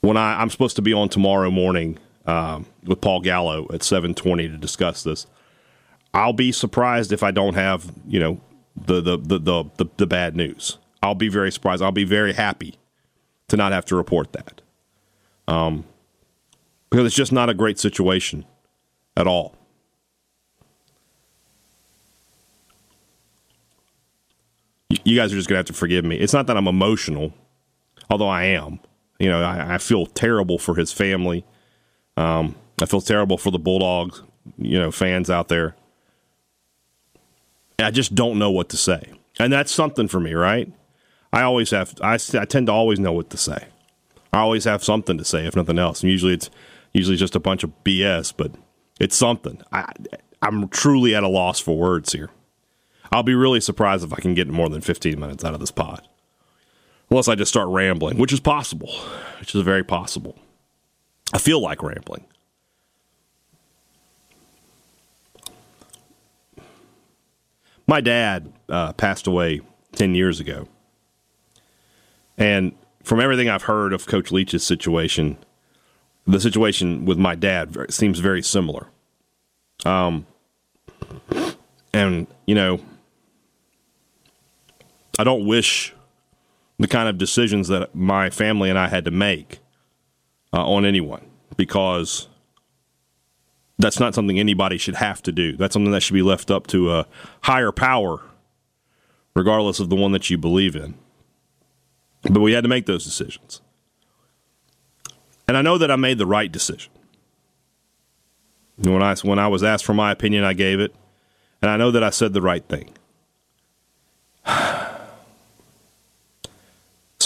when 0.00 0.16
I, 0.16 0.40
I'm 0.40 0.50
supposed 0.50 0.76
to 0.76 0.82
be 0.82 0.92
on 0.92 1.08
tomorrow 1.08 1.50
morning 1.50 1.98
um, 2.26 2.66
with 2.84 3.00
Paul 3.00 3.20
Gallo 3.20 3.64
at 3.72 3.80
7:20 3.80 4.50
to 4.50 4.56
discuss 4.56 5.02
this. 5.02 5.26
I'll 6.14 6.32
be 6.32 6.52
surprised 6.52 7.12
if 7.12 7.22
I 7.22 7.30
don't 7.30 7.54
have 7.54 7.92
you 8.06 8.20
know 8.20 8.40
the 8.76 9.00
the, 9.00 9.16
the 9.16 9.38
the 9.38 9.64
the 9.76 9.86
the 9.96 10.06
bad 10.06 10.36
news. 10.36 10.78
I'll 11.02 11.14
be 11.14 11.28
very 11.28 11.50
surprised. 11.50 11.82
I'll 11.82 11.92
be 11.92 12.04
very 12.04 12.32
happy 12.32 12.74
to 13.48 13.56
not 13.56 13.72
have 13.72 13.84
to 13.86 13.96
report 13.96 14.32
that, 14.32 14.60
um, 15.46 15.84
because 16.90 17.06
it's 17.06 17.16
just 17.16 17.32
not 17.32 17.48
a 17.48 17.54
great 17.54 17.78
situation 17.78 18.44
at 19.16 19.26
all. 19.26 19.54
You 25.04 25.16
guys 25.16 25.32
are 25.32 25.36
just 25.36 25.48
gonna 25.48 25.58
have 25.58 25.66
to 25.66 25.72
forgive 25.72 26.04
me. 26.04 26.16
It's 26.16 26.32
not 26.32 26.46
that 26.46 26.56
I'm 26.56 26.68
emotional, 26.68 27.32
although 28.10 28.28
I 28.28 28.44
am. 28.44 28.80
You 29.18 29.28
know, 29.28 29.42
I, 29.42 29.74
I 29.74 29.78
feel 29.78 30.06
terrible 30.06 30.58
for 30.58 30.74
his 30.74 30.92
family. 30.92 31.44
Um, 32.16 32.54
I 32.80 32.86
feel 32.86 33.00
terrible 33.00 33.38
for 33.38 33.50
the 33.50 33.58
Bulldogs, 33.58 34.22
you 34.56 34.78
know, 34.78 34.90
fans 34.90 35.30
out 35.30 35.48
there. 35.48 35.74
I 37.78 37.90
just 37.90 38.14
don't 38.14 38.38
know 38.38 38.50
what 38.50 38.68
to 38.70 38.76
say. 38.76 39.12
And 39.38 39.52
that's 39.52 39.70
something 39.70 40.08
for 40.08 40.20
me, 40.20 40.34
right? 40.34 40.72
I 41.32 41.42
always 41.42 41.70
have, 41.70 41.94
I, 42.00 42.14
I 42.14 42.44
tend 42.44 42.66
to 42.66 42.72
always 42.72 42.98
know 42.98 43.12
what 43.12 43.30
to 43.30 43.36
say. 43.36 43.66
I 44.32 44.38
always 44.38 44.64
have 44.64 44.82
something 44.82 45.18
to 45.18 45.24
say, 45.24 45.46
if 45.46 45.56
nothing 45.56 45.78
else. 45.78 46.02
And 46.02 46.10
usually 46.10 46.34
it's 46.34 46.50
usually 46.92 47.16
just 47.16 47.36
a 47.36 47.40
bunch 47.40 47.64
of 47.64 47.72
BS, 47.84 48.32
but 48.36 48.52
it's 48.98 49.16
something. 49.16 49.62
I, 49.72 49.92
I'm 50.42 50.68
truly 50.68 51.14
at 51.14 51.22
a 51.22 51.28
loss 51.28 51.60
for 51.60 51.76
words 51.76 52.12
here. 52.12 52.30
I'll 53.10 53.22
be 53.22 53.34
really 53.34 53.60
surprised 53.60 54.04
if 54.04 54.12
I 54.12 54.16
can 54.16 54.34
get 54.34 54.48
more 54.48 54.68
than 54.68 54.80
15 54.80 55.18
minutes 55.18 55.44
out 55.44 55.54
of 55.54 55.60
this 55.60 55.70
pod. 55.70 56.06
Unless 57.10 57.28
I 57.28 57.34
just 57.34 57.50
start 57.50 57.68
rambling, 57.68 58.18
which 58.18 58.32
is 58.32 58.40
possible, 58.40 58.92
which 59.40 59.54
is 59.54 59.62
very 59.62 59.84
possible. 59.84 60.36
I 61.32 61.38
feel 61.38 61.60
like 61.60 61.82
rambling. 61.82 62.24
My 67.86 68.02
dad 68.02 68.52
uh, 68.68 68.92
passed 68.92 69.26
away 69.26 69.62
10 69.92 70.14
years 70.14 70.40
ago. 70.40 70.68
And 72.36 72.72
from 73.02 73.20
everything 73.20 73.48
I've 73.48 73.62
heard 73.62 73.94
of 73.94 74.06
Coach 74.06 74.30
Leach's 74.30 74.62
situation, 74.62 75.38
the 76.26 76.38
situation 76.38 77.06
with 77.06 77.16
my 77.16 77.34
dad 77.34 77.74
seems 77.90 78.18
very 78.18 78.42
similar. 78.42 78.88
Um, 79.86 80.26
and, 81.94 82.26
you 82.46 82.54
know, 82.54 82.80
I 85.18 85.24
don't 85.24 85.46
wish 85.46 85.94
the 86.78 86.88
kind 86.88 87.08
of 87.08 87.18
decisions 87.18 87.68
that 87.68 87.94
my 87.94 88.30
family 88.30 88.70
and 88.70 88.78
I 88.78 88.88
had 88.88 89.04
to 89.04 89.10
make 89.10 89.58
uh, 90.52 90.64
on 90.64 90.84
anyone 90.84 91.26
because 91.56 92.28
that's 93.78 94.00
not 94.00 94.14
something 94.14 94.38
anybody 94.38 94.78
should 94.78 94.96
have 94.96 95.22
to 95.22 95.32
do. 95.32 95.56
That's 95.56 95.72
something 95.72 95.92
that 95.92 96.00
should 96.00 96.14
be 96.14 96.22
left 96.22 96.50
up 96.50 96.66
to 96.68 96.92
a 96.92 97.06
higher 97.42 97.72
power, 97.72 98.22
regardless 99.34 99.80
of 99.80 99.88
the 99.88 99.96
one 99.96 100.12
that 100.12 100.30
you 100.30 100.38
believe 100.38 100.74
in. 100.74 100.94
But 102.22 102.40
we 102.40 102.52
had 102.52 102.64
to 102.64 102.68
make 102.68 102.86
those 102.86 103.04
decisions. 103.04 103.60
And 105.46 105.56
I 105.56 105.62
know 105.62 105.78
that 105.78 105.90
I 105.90 105.96
made 105.96 106.18
the 106.18 106.26
right 106.26 106.50
decision. 106.50 106.92
When 108.76 109.02
I, 109.02 109.14
when 109.16 109.38
I 109.38 109.48
was 109.48 109.62
asked 109.62 109.84
for 109.84 109.94
my 109.94 110.12
opinion, 110.12 110.44
I 110.44 110.52
gave 110.52 110.78
it. 110.78 110.94
And 111.62 111.70
I 111.70 111.76
know 111.76 111.90
that 111.90 112.04
I 112.04 112.10
said 112.10 112.32
the 112.32 112.42
right 112.42 112.64
thing. 112.64 112.90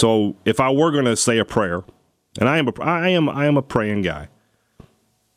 So 0.03 0.35
if 0.43 0.59
I 0.59 0.69
were 0.69 0.91
going 0.91 1.05
to 1.05 1.15
say 1.15 1.37
a 1.37 1.45
prayer, 1.45 1.81
and 2.37 2.49
I 2.49 2.57
am 2.57 2.67
a, 2.67 2.81
I 2.81 3.07
am 3.07 3.29
I 3.29 3.45
am 3.45 3.55
a 3.55 3.61
praying 3.61 4.01
guy. 4.01 4.27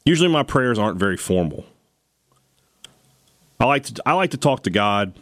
Usually 0.05 0.29
my 0.29 0.43
prayers 0.43 0.77
aren't 0.77 0.99
very 0.99 1.17
formal. 1.17 1.65
I 3.61 3.67
like 3.67 3.85
to 3.85 4.03
I 4.05 4.15
like 4.15 4.33
to 4.33 4.37
talk 4.37 4.65
to 4.65 4.71
God 4.71 5.17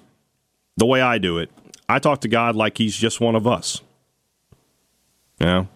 the 0.78 0.86
way 0.86 1.02
I 1.02 1.18
do 1.18 1.36
it. 1.36 1.50
I 1.90 1.98
talk 1.98 2.22
to 2.22 2.28
God 2.28 2.56
like 2.56 2.78
he's 2.78 2.96
just 2.96 3.20
one 3.20 3.36
of 3.36 3.46
us. 3.46 3.82
Yeah. 5.38 5.66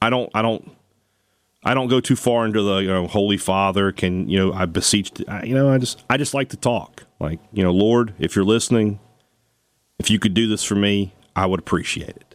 I 0.00 0.08
don't 0.08 0.30
I 0.32 0.40
don't 0.40 0.74
I 1.64 1.74
don't 1.74 1.88
go 1.88 2.00
too 2.00 2.16
far 2.16 2.46
into 2.46 2.62
the 2.62 2.76
you 2.78 2.88
know 2.88 3.08
Holy 3.08 3.36
Father. 3.36 3.92
Can 3.92 4.26
you 4.30 4.38
know 4.38 4.54
I 4.54 4.64
beseech 4.64 5.12
you 5.44 5.54
know 5.54 5.68
I 5.68 5.76
just 5.76 6.02
I 6.08 6.16
just 6.16 6.32
like 6.32 6.48
to 6.48 6.56
talk. 6.56 7.04
Like 7.20 7.40
you 7.52 7.62
know 7.62 7.72
Lord, 7.72 8.14
if 8.18 8.34
you're 8.34 8.46
listening, 8.46 9.00
if 9.98 10.10
you 10.10 10.18
could 10.18 10.32
do 10.32 10.48
this 10.48 10.64
for 10.64 10.76
me, 10.76 11.12
I 11.36 11.44
would 11.44 11.60
appreciate 11.60 12.16
it. 12.16 12.27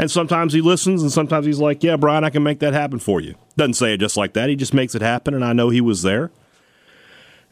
And 0.00 0.10
sometimes 0.10 0.54
he 0.54 0.62
listens, 0.62 1.02
and 1.02 1.12
sometimes 1.12 1.44
he's 1.44 1.58
like, 1.58 1.82
"Yeah, 1.84 1.96
Brian, 1.96 2.24
I 2.24 2.30
can 2.30 2.42
make 2.42 2.60
that 2.60 2.72
happen 2.72 2.98
for 2.98 3.20
you." 3.20 3.34
Doesn't 3.58 3.74
say 3.74 3.92
it 3.92 3.98
just 3.98 4.16
like 4.16 4.32
that. 4.32 4.48
He 4.48 4.56
just 4.56 4.72
makes 4.72 4.94
it 4.94 5.02
happen, 5.02 5.34
and 5.34 5.44
I 5.44 5.52
know 5.52 5.68
he 5.68 5.82
was 5.82 6.00
there. 6.00 6.30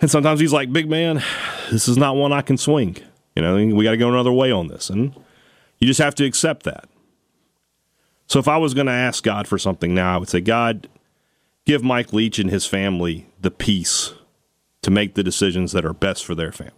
And 0.00 0.10
sometimes 0.10 0.40
he's 0.40 0.52
like, 0.52 0.72
"Big 0.72 0.88
man, 0.88 1.22
this 1.70 1.88
is 1.88 1.98
not 1.98 2.16
one 2.16 2.32
I 2.32 2.40
can 2.40 2.56
swing. 2.56 2.96
You 3.36 3.42
know, 3.42 3.54
we 3.54 3.84
got 3.84 3.90
to 3.90 3.98
go 3.98 4.08
another 4.08 4.32
way 4.32 4.50
on 4.50 4.68
this." 4.68 4.88
And 4.88 5.12
you 5.78 5.86
just 5.86 6.00
have 6.00 6.14
to 6.14 6.24
accept 6.24 6.62
that. 6.62 6.88
So 8.28 8.38
if 8.38 8.48
I 8.48 8.56
was 8.56 8.72
going 8.72 8.86
to 8.86 8.92
ask 8.94 9.22
God 9.22 9.46
for 9.46 9.58
something 9.58 9.94
now, 9.94 10.14
I 10.14 10.16
would 10.16 10.30
say, 10.30 10.40
God, 10.40 10.88
give 11.66 11.84
Mike 11.84 12.14
Leach 12.14 12.38
and 12.38 12.48
his 12.48 12.64
family 12.64 13.26
the 13.38 13.50
peace 13.50 14.14
to 14.80 14.90
make 14.90 15.16
the 15.16 15.22
decisions 15.22 15.72
that 15.72 15.84
are 15.84 15.92
best 15.92 16.24
for 16.24 16.34
their 16.34 16.52
family. 16.52 16.72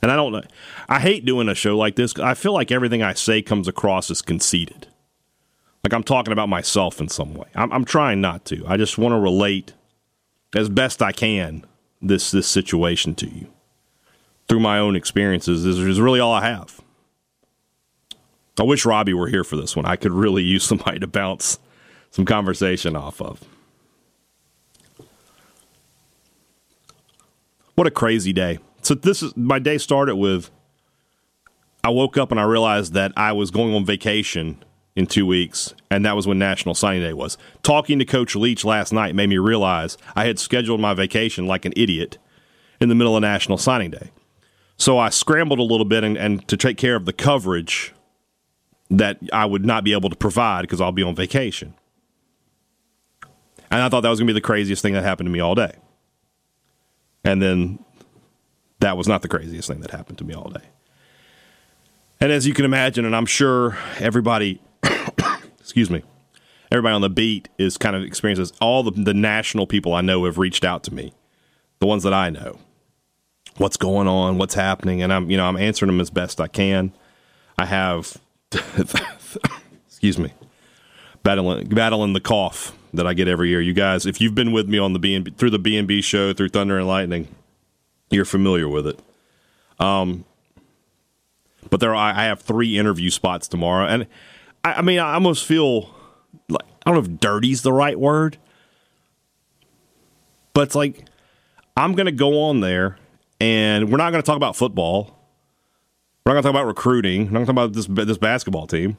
And 0.00 0.10
I 0.10 0.16
don't 0.16 0.32
know. 0.32 0.42
I 0.88 1.00
hate 1.00 1.24
doing 1.24 1.48
a 1.48 1.54
show 1.54 1.76
like 1.76 1.96
this. 1.96 2.16
I 2.18 2.34
feel 2.34 2.52
like 2.52 2.70
everything 2.70 3.02
I 3.02 3.14
say 3.14 3.42
comes 3.42 3.66
across 3.66 4.10
as 4.10 4.22
conceited. 4.22 4.86
Like 5.84 5.92
I'm 5.92 6.04
talking 6.04 6.32
about 6.32 6.48
myself 6.48 7.00
in 7.00 7.08
some 7.08 7.34
way. 7.34 7.48
I'm, 7.54 7.72
I'm 7.72 7.84
trying 7.84 8.20
not 8.20 8.44
to. 8.46 8.64
I 8.66 8.76
just 8.76 8.98
want 8.98 9.12
to 9.12 9.18
relate 9.18 9.74
as 10.54 10.68
best 10.68 11.02
I 11.02 11.12
can 11.12 11.64
this 12.00 12.30
this 12.30 12.46
situation 12.46 13.14
to 13.16 13.28
you 13.28 13.48
through 14.48 14.60
my 14.60 14.78
own 14.78 14.96
experiences. 14.96 15.64
This 15.64 15.76
is 15.76 16.00
really 16.00 16.20
all 16.20 16.32
I 16.32 16.46
have. 16.46 16.80
I 18.58 18.64
wish 18.64 18.84
Robbie 18.84 19.14
were 19.14 19.28
here 19.28 19.44
for 19.44 19.56
this 19.56 19.76
one. 19.76 19.86
I 19.86 19.96
could 19.96 20.12
really 20.12 20.42
use 20.42 20.64
somebody 20.64 20.98
to 21.00 21.06
bounce 21.06 21.58
some 22.10 22.24
conversation 22.24 22.96
off 22.96 23.20
of. 23.20 23.44
What 27.74 27.86
a 27.86 27.92
crazy 27.92 28.32
day. 28.32 28.58
So 28.88 28.94
this 28.94 29.22
is 29.22 29.36
my 29.36 29.58
day 29.58 29.76
started 29.76 30.16
with 30.16 30.50
I 31.84 31.90
woke 31.90 32.16
up 32.16 32.30
and 32.30 32.40
I 32.40 32.44
realized 32.44 32.94
that 32.94 33.12
I 33.18 33.32
was 33.32 33.50
going 33.50 33.74
on 33.74 33.84
vacation 33.84 34.64
in 34.96 35.06
2 35.06 35.26
weeks 35.26 35.74
and 35.90 36.06
that 36.06 36.16
was 36.16 36.26
when 36.26 36.38
National 36.38 36.74
Signing 36.74 37.02
Day 37.02 37.12
was. 37.12 37.36
Talking 37.62 37.98
to 37.98 38.06
Coach 38.06 38.34
Leach 38.34 38.64
last 38.64 38.90
night 38.90 39.14
made 39.14 39.28
me 39.28 39.36
realize 39.36 39.98
I 40.16 40.24
had 40.24 40.38
scheduled 40.38 40.80
my 40.80 40.94
vacation 40.94 41.46
like 41.46 41.66
an 41.66 41.74
idiot 41.76 42.16
in 42.80 42.88
the 42.88 42.94
middle 42.94 43.14
of 43.14 43.20
National 43.20 43.58
Signing 43.58 43.90
Day. 43.90 44.10
So 44.78 44.96
I 44.96 45.10
scrambled 45.10 45.58
a 45.58 45.64
little 45.64 45.84
bit 45.84 46.02
and, 46.02 46.16
and 46.16 46.48
to 46.48 46.56
take 46.56 46.78
care 46.78 46.96
of 46.96 47.04
the 47.04 47.12
coverage 47.12 47.92
that 48.88 49.18
I 49.34 49.44
would 49.44 49.66
not 49.66 49.84
be 49.84 49.92
able 49.92 50.08
to 50.08 50.16
provide 50.16 50.62
because 50.62 50.80
I'll 50.80 50.92
be 50.92 51.02
on 51.02 51.14
vacation. 51.14 51.74
And 53.70 53.82
I 53.82 53.90
thought 53.90 54.00
that 54.00 54.08
was 54.08 54.18
going 54.18 54.28
to 54.28 54.32
be 54.32 54.40
the 54.40 54.46
craziest 54.46 54.80
thing 54.80 54.94
that 54.94 55.04
happened 55.04 55.26
to 55.26 55.30
me 55.30 55.40
all 55.40 55.54
day. 55.54 55.72
And 57.22 57.42
then 57.42 57.84
that 58.80 58.96
was 58.96 59.08
not 59.08 59.22
the 59.22 59.28
craziest 59.28 59.68
thing 59.68 59.80
that 59.80 59.90
happened 59.90 60.18
to 60.18 60.24
me 60.24 60.34
all 60.34 60.50
day. 60.50 60.64
And 62.20 62.32
as 62.32 62.46
you 62.46 62.54
can 62.54 62.64
imagine, 62.64 63.04
and 63.04 63.14
I'm 63.14 63.26
sure 63.26 63.78
everybody, 63.98 64.60
excuse 65.60 65.90
me, 65.90 66.02
everybody 66.70 66.94
on 66.94 67.00
the 67.00 67.10
beat 67.10 67.48
is 67.58 67.76
kind 67.76 67.94
of 67.94 68.02
experiences, 68.02 68.52
all 68.60 68.82
the, 68.82 68.90
the 68.90 69.14
national 69.14 69.66
people 69.66 69.94
I 69.94 70.00
know 70.00 70.24
have 70.24 70.38
reached 70.38 70.64
out 70.64 70.82
to 70.84 70.94
me, 70.94 71.12
the 71.78 71.86
ones 71.86 72.02
that 72.02 72.14
I 72.14 72.30
know. 72.30 72.58
What's 73.56 73.76
going 73.76 74.06
on? 74.06 74.38
What's 74.38 74.54
happening? 74.54 75.02
And 75.02 75.12
I'm, 75.12 75.30
you 75.30 75.36
know, 75.36 75.46
I'm 75.46 75.56
answering 75.56 75.88
them 75.88 76.00
as 76.00 76.10
best 76.10 76.40
I 76.40 76.46
can. 76.48 76.92
I 77.56 77.66
have, 77.66 78.16
excuse 79.88 80.18
me, 80.18 80.32
battling 81.24 81.66
battling 81.68 82.12
the 82.12 82.20
cough 82.20 82.72
that 82.94 83.06
I 83.06 83.14
get 83.14 83.26
every 83.26 83.48
year. 83.48 83.60
You 83.60 83.72
guys, 83.72 84.06
if 84.06 84.20
you've 84.20 84.34
been 84.34 84.52
with 84.52 84.68
me 84.68 84.78
on 84.78 84.92
the 84.92 85.00
B 85.00 85.14
and 85.14 85.36
through 85.36 85.50
the 85.50 85.58
B 85.58 85.76
and 85.76 85.88
B 85.88 86.00
show 86.00 86.32
through 86.32 86.50
Thunder 86.50 86.78
and 86.78 86.86
Lightning, 86.86 87.34
you're 88.10 88.24
familiar 88.24 88.68
with 88.68 88.86
it. 88.86 89.00
Um, 89.78 90.24
but 91.70 91.80
there, 91.80 91.94
I 91.94 92.24
have 92.24 92.40
three 92.40 92.78
interview 92.78 93.10
spots 93.10 93.48
tomorrow, 93.48 93.86
and 93.86 94.06
I, 94.64 94.74
I 94.74 94.82
mean, 94.82 94.98
I 94.98 95.14
almost 95.14 95.44
feel 95.44 95.94
like 96.48 96.64
I 96.84 96.90
don't 96.90 96.94
know 96.94 97.14
if 97.14 97.20
"dirty's" 97.20 97.62
the 97.62 97.72
right 97.72 97.98
word, 97.98 98.38
but 100.54 100.62
it's 100.62 100.74
like 100.74 101.04
I'm 101.76 101.94
going 101.94 102.06
to 102.06 102.12
go 102.12 102.42
on 102.44 102.60
there, 102.60 102.98
and 103.40 103.90
we're 103.90 103.98
not 103.98 104.10
going 104.10 104.22
to 104.22 104.26
talk 104.26 104.36
about 104.36 104.56
football. 104.56 105.16
We're 106.24 106.34
not 106.34 106.42
going 106.42 106.42
to 106.42 106.48
talk 106.48 106.62
about 106.62 106.66
recruiting. 106.66 107.26
We're 107.26 107.40
not 107.40 107.46
going 107.46 107.46
to 107.46 107.52
talk 107.52 107.86
about 107.86 107.98
this 107.98 108.06
this 108.06 108.18
basketball 108.18 108.66
team. 108.66 108.96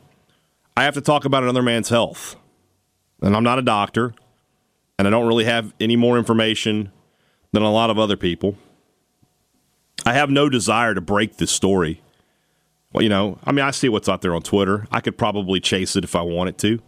I 0.78 0.84
have 0.84 0.94
to 0.94 1.02
talk 1.02 1.26
about 1.26 1.44
another 1.44 1.64
man's 1.64 1.90
health, 1.90 2.36
and 3.22 3.36
I'm 3.36 3.44
not 3.44 3.60
a 3.60 3.64
doctor, 3.64 4.14
and 4.98 5.08
I 5.08 5.12
don't 5.12 5.28
really 5.28 5.46
have 5.46 5.74
any 5.80 5.96
more 5.96 6.18
information 6.18 6.92
than 7.52 7.64
a 7.64 7.72
lot 7.72 7.90
of 7.90 7.98
other 7.98 8.16
people. 8.16 8.56
I 10.06 10.14
have 10.14 10.30
no 10.30 10.50
desire 10.50 10.94
to 10.94 11.02
break 11.02 11.38
this 11.38 11.52
story. 11.52 12.02
Well, 12.92 13.04
you 13.04 13.10
know, 13.10 13.38
I 13.44 13.52
mean, 13.52 13.66
I 13.66 13.72
see 13.72 13.90
what's 13.90 14.10
out 14.10 14.22
there 14.22 14.34
on 14.34 14.42
Twitter. 14.42 14.88
I 14.92 15.02
could 15.02 15.18
probably 15.18 15.60
chase 15.60 15.96
it 15.96 16.04
if 16.04 16.16
I 16.16 16.22
wanted 16.22 16.58
to. 16.60 16.80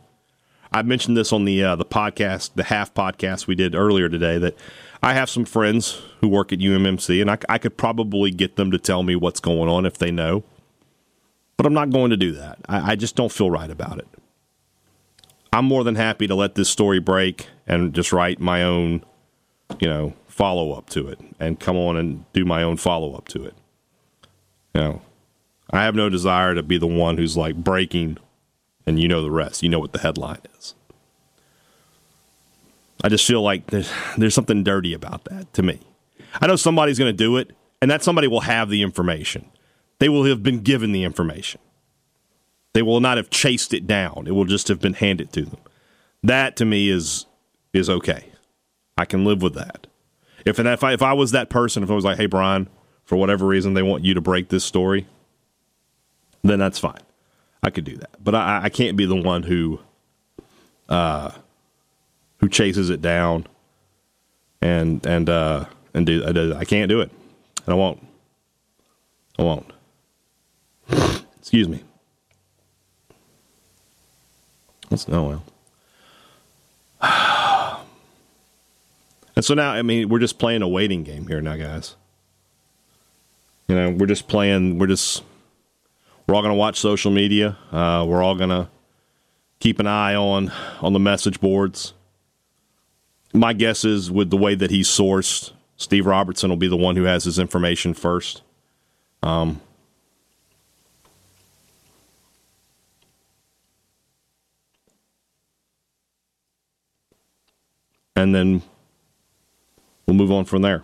I 0.71 0.81
mentioned 0.83 1.17
this 1.17 1.33
on 1.33 1.45
the 1.45 1.63
uh, 1.63 1.75
the 1.75 1.85
podcast, 1.85 2.51
the 2.55 2.63
half 2.63 2.93
podcast 2.93 3.45
we 3.45 3.55
did 3.55 3.75
earlier 3.75 4.07
today. 4.07 4.37
That 4.37 4.55
I 5.03 5.13
have 5.13 5.29
some 5.29 5.45
friends 5.45 6.01
who 6.21 6.29
work 6.29 6.53
at 6.53 6.59
UMMC, 6.59 7.21
and 7.21 7.29
I, 7.29 7.37
I 7.49 7.57
could 7.57 7.77
probably 7.77 8.31
get 8.31 8.55
them 8.55 8.71
to 8.71 8.79
tell 8.79 9.03
me 9.03 9.15
what's 9.15 9.41
going 9.41 9.69
on 9.69 9.85
if 9.85 9.97
they 9.97 10.11
know. 10.11 10.43
But 11.57 11.65
I'm 11.65 11.73
not 11.73 11.89
going 11.89 12.09
to 12.11 12.17
do 12.17 12.31
that. 12.33 12.59
I, 12.67 12.93
I 12.93 12.95
just 12.95 13.15
don't 13.15 13.31
feel 13.31 13.51
right 13.51 13.69
about 13.69 13.99
it. 13.99 14.07
I'm 15.53 15.65
more 15.65 15.83
than 15.83 15.95
happy 15.95 16.27
to 16.27 16.35
let 16.35 16.55
this 16.55 16.69
story 16.69 16.99
break 16.99 17.47
and 17.67 17.93
just 17.93 18.13
write 18.13 18.39
my 18.39 18.63
own, 18.63 19.03
you 19.79 19.89
know, 19.89 20.13
follow 20.31 20.73
up 20.73 20.89
to 20.89 21.07
it 21.07 21.19
and 21.39 21.59
come 21.59 21.77
on 21.77 21.97
and 21.97 22.25
do 22.33 22.45
my 22.45 22.63
own 22.63 22.77
follow 22.77 23.13
up 23.13 23.27
to 23.29 23.43
it. 23.43 23.53
You 24.73 24.81
know, 24.81 25.01
I 25.69 25.83
have 25.83 25.95
no 25.95 26.09
desire 26.09 26.55
to 26.55 26.63
be 26.63 26.77
the 26.77 26.87
one 26.87 27.17
who's 27.17 27.35
like 27.35 27.55
breaking 27.55 28.17
and 28.85 28.99
you 28.99 29.07
know 29.07 29.21
the 29.21 29.31
rest. 29.31 29.61
You 29.61 29.69
know 29.69 29.79
what 29.79 29.91
the 29.91 29.99
headline 29.99 30.41
is. 30.57 30.73
I 33.03 33.09
just 33.09 33.25
feel 33.27 33.41
like 33.41 33.67
there's, 33.67 33.91
there's 34.17 34.35
something 34.35 34.63
dirty 34.63 34.93
about 34.93 35.25
that 35.25 35.53
to 35.53 35.63
me. 35.63 35.79
I 36.39 36.47
know 36.47 36.55
somebody's 36.55 36.99
going 36.99 37.11
to 37.11 37.17
do 37.17 37.37
it, 37.37 37.51
and 37.81 37.89
that 37.89 38.03
somebody 38.03 38.27
will 38.27 38.41
have 38.41 38.69
the 38.69 38.83
information. 38.83 39.49
They 39.99 40.07
will 40.07 40.23
have 40.25 40.43
been 40.43 40.59
given 40.59 40.91
the 40.91 41.03
information. 41.03 41.59
They 42.73 42.81
will 42.81 43.01
not 43.01 43.17
have 43.17 43.29
chased 43.29 43.73
it 43.73 43.85
down. 43.85 44.25
It 44.27 44.31
will 44.31 44.45
just 44.45 44.67
have 44.67 44.79
been 44.79 44.93
handed 44.93 45.33
to 45.33 45.43
them. 45.43 45.59
That 46.23 46.55
to 46.57 46.65
me 46.65 46.89
is 46.89 47.25
is 47.73 47.89
okay. 47.89 48.25
I 48.97 49.05
can 49.05 49.25
live 49.25 49.41
with 49.41 49.55
that. 49.55 49.87
If 50.45 50.59
and 50.59 50.67
if 50.67 50.83
I 50.83 50.93
if 50.93 51.01
I 51.01 51.13
was 51.13 51.31
that 51.31 51.49
person, 51.49 51.83
if 51.83 51.91
I 51.91 51.93
was 51.93 52.05
like, 52.05 52.17
hey 52.17 52.25
Brian, 52.25 52.67
for 53.05 53.15
whatever 53.15 53.45
reason 53.45 53.73
they 53.73 53.83
want 53.83 54.03
you 54.03 54.13
to 54.13 54.21
break 54.21 54.49
this 54.49 54.63
story, 54.63 55.07
then 56.43 56.59
that's 56.59 56.79
fine. 56.79 57.01
I 57.63 57.69
could 57.69 57.83
do 57.83 57.95
that. 57.97 58.23
But 58.23 58.35
I, 58.35 58.61
I 58.63 58.69
can't 58.69 58.97
be 58.97 59.05
the 59.05 59.15
one 59.15 59.43
who 59.43 59.79
uh 60.89 61.31
who 62.39 62.49
chases 62.49 62.89
it 62.89 63.01
down 63.01 63.47
and 64.61 65.05
and 65.05 65.29
uh 65.29 65.65
and 65.93 66.05
do 66.05 66.23
I, 66.23 66.59
I 66.59 66.65
can't 66.65 66.89
do 66.89 67.01
it. 67.01 67.11
And 67.65 67.73
I 67.73 67.75
won't. 67.75 68.05
I 69.37 69.43
won't. 69.43 69.71
Excuse 71.39 71.67
me. 71.67 71.83
Let's 74.89 75.07
oh 75.09 75.23
well. 75.23 75.43
And 79.35 79.45
so 79.45 79.53
now, 79.53 79.71
I 79.71 79.81
mean, 79.81 80.09
we're 80.09 80.19
just 80.19 80.39
playing 80.39 80.61
a 80.61 80.67
waiting 80.67 81.03
game 81.03 81.27
here 81.27 81.41
now, 81.41 81.55
guys. 81.55 81.95
You 83.67 83.75
know, 83.75 83.91
we're 83.91 84.07
just 84.07 84.27
playing. 84.27 84.79
We're 84.79 84.87
just. 84.87 85.23
We're 86.27 86.35
all 86.35 86.41
going 86.41 86.53
to 86.53 86.57
watch 86.57 86.79
social 86.79 87.11
media. 87.11 87.57
Uh, 87.71 88.05
we're 88.07 88.23
all 88.23 88.35
going 88.35 88.51
to 88.51 88.69
keep 89.59 89.79
an 89.79 89.87
eye 89.87 90.15
on 90.15 90.51
on 90.81 90.93
the 90.93 90.99
message 90.99 91.39
boards. 91.41 91.93
My 93.33 93.53
guess 93.53 93.85
is, 93.85 94.11
with 94.11 94.29
the 94.29 94.37
way 94.37 94.55
that 94.55 94.71
he's 94.71 94.87
sourced, 94.87 95.51
Steve 95.77 96.05
Robertson 96.05 96.49
will 96.49 96.57
be 96.57 96.67
the 96.67 96.77
one 96.77 96.95
who 96.95 97.03
has 97.03 97.23
his 97.23 97.39
information 97.39 97.93
first. 97.93 98.41
Um, 99.23 99.61
and 108.15 108.35
then 108.35 108.61
move 110.21 110.31
on 110.31 110.45
from 110.45 110.61
there. 110.61 110.83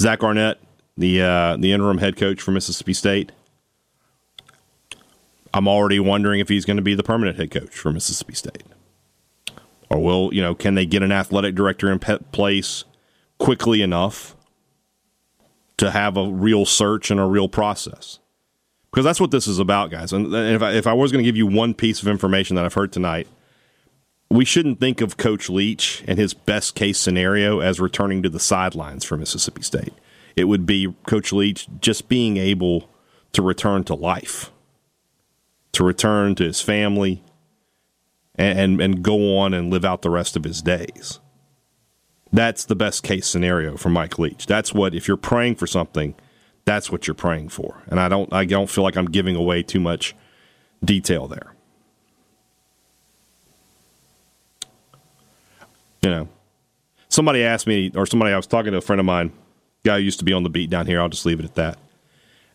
Zach 0.00 0.22
Arnett, 0.22 0.58
the 0.96 1.22
uh, 1.22 1.56
the 1.56 1.72
interim 1.72 1.98
head 1.98 2.16
coach 2.16 2.40
for 2.40 2.50
Mississippi 2.50 2.92
State. 2.92 3.32
I'm 5.52 5.68
already 5.68 6.00
wondering 6.00 6.40
if 6.40 6.48
he's 6.48 6.64
going 6.64 6.78
to 6.78 6.82
be 6.82 6.94
the 6.94 7.04
permanent 7.04 7.36
head 7.36 7.52
coach 7.52 7.76
for 7.76 7.92
Mississippi 7.92 8.34
State, 8.34 8.64
or 9.88 10.02
will 10.02 10.34
you 10.34 10.42
know? 10.42 10.54
Can 10.54 10.74
they 10.74 10.84
get 10.84 11.02
an 11.02 11.12
athletic 11.12 11.54
director 11.54 11.90
in 11.92 11.98
place 11.98 12.84
quickly 13.38 13.82
enough 13.82 14.34
to 15.76 15.92
have 15.92 16.16
a 16.16 16.28
real 16.28 16.66
search 16.66 17.10
and 17.10 17.20
a 17.20 17.24
real 17.24 17.48
process? 17.48 18.18
Because 18.90 19.04
that's 19.04 19.20
what 19.20 19.30
this 19.30 19.46
is 19.46 19.58
about, 19.58 19.90
guys. 19.90 20.12
And 20.12 20.32
if 20.32 20.62
I, 20.62 20.72
if 20.72 20.86
I 20.86 20.92
was 20.92 21.10
going 21.10 21.22
to 21.22 21.28
give 21.28 21.36
you 21.36 21.48
one 21.48 21.74
piece 21.74 22.00
of 22.00 22.06
information 22.08 22.54
that 22.56 22.64
I've 22.64 22.74
heard 22.74 22.92
tonight 22.92 23.26
we 24.30 24.44
shouldn't 24.44 24.80
think 24.80 25.00
of 25.00 25.16
Coach 25.16 25.48
Leach 25.48 26.02
and 26.06 26.18
his 26.18 26.34
best 26.34 26.74
case 26.74 26.98
scenario 26.98 27.60
as 27.60 27.80
returning 27.80 28.22
to 28.22 28.28
the 28.28 28.40
sidelines 28.40 29.04
for 29.04 29.16
Mississippi 29.16 29.62
State. 29.62 29.94
It 30.36 30.44
would 30.44 30.66
be 30.66 30.94
Coach 31.06 31.32
Leach 31.32 31.68
just 31.80 32.08
being 32.08 32.36
able 32.36 32.88
to 33.32 33.42
return 33.42 33.84
to 33.84 33.94
life, 33.94 34.50
to 35.72 35.84
return 35.84 36.34
to 36.36 36.44
his 36.44 36.60
family, 36.60 37.22
and, 38.36 38.80
and, 38.80 39.02
go 39.02 39.38
on 39.38 39.54
and 39.54 39.70
live 39.70 39.84
out 39.84 40.02
the 40.02 40.10
rest 40.10 40.36
of 40.36 40.42
his 40.42 40.60
days. 40.60 41.20
That's 42.32 42.64
the 42.64 42.74
best 42.74 43.04
case 43.04 43.28
scenario 43.28 43.76
for 43.76 43.90
Mike 43.90 44.18
Leach. 44.18 44.46
That's 44.46 44.74
what 44.74 44.92
if 44.92 45.06
you're 45.06 45.16
praying 45.16 45.54
for 45.54 45.68
something, 45.68 46.16
that's 46.64 46.90
what 46.90 47.06
you're 47.06 47.14
praying 47.14 47.50
for. 47.50 47.84
And 47.86 48.00
I 48.00 48.08
don't 48.08 48.32
I 48.32 48.44
don't 48.44 48.68
feel 48.68 48.82
like 48.82 48.96
I'm 48.96 49.06
giving 49.06 49.36
away 49.36 49.62
too 49.62 49.78
much 49.78 50.16
detail 50.84 51.28
there. 51.28 51.53
You 56.04 56.10
know, 56.10 56.28
somebody 57.08 57.42
asked 57.42 57.66
me, 57.66 57.90
or 57.94 58.04
somebody 58.04 58.34
I 58.34 58.36
was 58.36 58.46
talking 58.46 58.72
to 58.72 58.78
a 58.78 58.82
friend 58.82 59.00
of 59.00 59.06
mine, 59.06 59.32
guy 59.84 59.96
who 59.96 60.04
used 60.04 60.18
to 60.18 60.24
be 60.24 60.34
on 60.34 60.42
the 60.42 60.50
beat 60.50 60.68
down 60.68 60.86
here. 60.86 61.00
I'll 61.00 61.08
just 61.08 61.24
leave 61.24 61.40
it 61.40 61.46
at 61.46 61.54
that. 61.54 61.78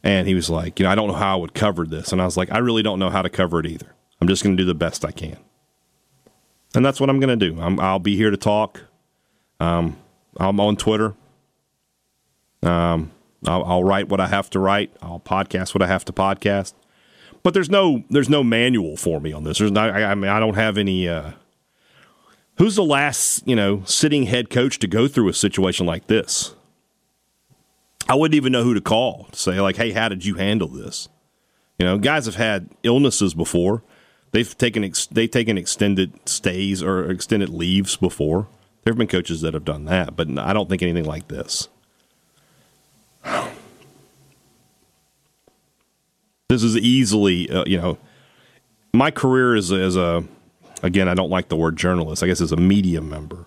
And 0.04 0.28
he 0.28 0.36
was 0.36 0.52
like, 0.52 0.80
you 0.80 0.84
know, 0.84 0.91
I 0.91 0.95
don't 0.95 1.08
know 1.08 1.15
how 1.15 1.34
I 1.34 1.41
would 1.41 1.56
cover 1.56 1.86
this. 1.86 2.12
And 2.12 2.21
I 2.21 2.26
was 2.26 2.38
like, 2.38 2.52
I 2.52 2.60
really 2.60 2.84
don't 2.84 3.00
know 3.00 3.10
how 3.10 3.24
to 3.24 3.30
cover 3.30 3.60
it 3.60 3.65
either. 3.65 3.95
I'm 4.21 4.28
just 4.28 4.43
going 4.43 4.56
to 4.56 4.62
do 4.62 4.67
the 4.67 4.76
best 4.76 5.04
I 5.04 5.12
can. 5.12 5.38
And 6.76 6.86
that's 6.86 7.00
what 7.00 7.10
I'm 7.10 7.19
going 7.19 7.39
to 7.39 7.50
do. 7.50 7.60
i 7.60 7.91
will 7.91 7.97
be 7.97 8.15
here 8.15 8.30
to 8.30 8.38
talk. 8.38 8.82
Um, 9.60 9.97
I'm 10.38 10.60
on 10.60 10.78
Twitter. 10.78 11.15
Um, 12.62 13.12
I'll, 13.47 13.63
I'll, 13.63 13.84
write 13.84 14.10
what 14.10 14.19
I 14.19 14.28
have 14.28 14.52
to 14.52 14.60
write. 14.60 14.93
I'll 15.02 15.19
podcast 15.19 15.74
what 15.74 15.82
I 15.82 15.88
have 15.88 16.06
to 16.06 16.13
podcast. 16.13 16.74
But 17.41 17.56
there's 17.56 17.69
no 17.69 18.04
there's 18.10 18.30
no 18.30 18.43
manual 18.43 18.95
for 18.95 19.19
me 19.19 19.34
on 19.34 19.43
this. 19.43 19.58
There's 19.58 19.71
not. 19.71 19.89
I, 19.89 20.12
I 20.12 20.15
mean, 20.15 20.30
I 20.30 20.39
don't 20.39 20.56
have 20.56 20.78
any. 20.78 21.08
Uh, 21.08 21.32
Who's 22.60 22.76
the 22.76 22.84
last, 22.84 23.48
you 23.48 23.56
know, 23.56 23.84
sitting 23.86 24.24
head 24.24 24.50
coach 24.50 24.80
to 24.80 24.88
go 24.88 25.08
through 25.08 25.30
a 25.30 25.34
situation 25.34 25.86
like 25.86 26.08
this? 26.08 26.54
I 28.10 28.15
wouldn't 28.15 28.36
even 28.36 28.52
know 28.52 28.63
who 28.63 28.74
to 28.74 28.82
call 28.82 29.30
to 29.32 29.39
say, 29.39 29.62
like, 29.62 29.78
hey, 29.78 29.91
how 29.91 30.10
did 30.10 30.26
you 30.26 30.36
handle 30.36 30.67
this? 30.67 31.08
You 31.78 31.86
know, 31.86 31.98
guys 31.98 32.26
have 32.26 32.36
had 32.36 32.69
illnesses 32.84 33.34
before. 33.34 33.82
They've 34.32 34.58
taken 34.58 34.84
ex- 34.84 35.08
they've 35.08 35.32
taken 35.32 35.58
extended 35.58 36.12
stays 36.28 36.84
or 36.84 37.10
extended 37.10 37.48
leaves 37.48 37.95
before. 37.95 38.48
There 38.84 38.91
have 38.91 38.98
been 38.98 39.08
coaches 39.08 39.39
that 39.41 39.54
have 39.54 39.63
done 39.63 39.86
that, 39.86 40.17
but 40.17 40.28
I 40.38 40.52
don't 40.52 40.67
think 40.67 40.82
anything 40.82 41.06
like 41.06 41.30
this. 41.30 41.69
This 46.50 46.63
is 46.63 46.76
easily, 46.78 47.50
uh, 47.50 47.63
you 47.65 47.78
know, 47.78 47.98
my 48.93 49.12
career 49.12 49.56
a, 49.72 49.76
as 49.76 49.95
a 49.95 50.26
again, 50.84 51.08
I 51.08 51.13
don't 51.13 51.30
like 51.30 51.50
the 51.50 51.56
word 51.56 51.78
journalist. 51.78 52.24
I 52.24 52.28
guess 52.28 52.42
as 52.42 52.52
a 52.52 52.58
media 52.58 53.02
member, 53.02 53.46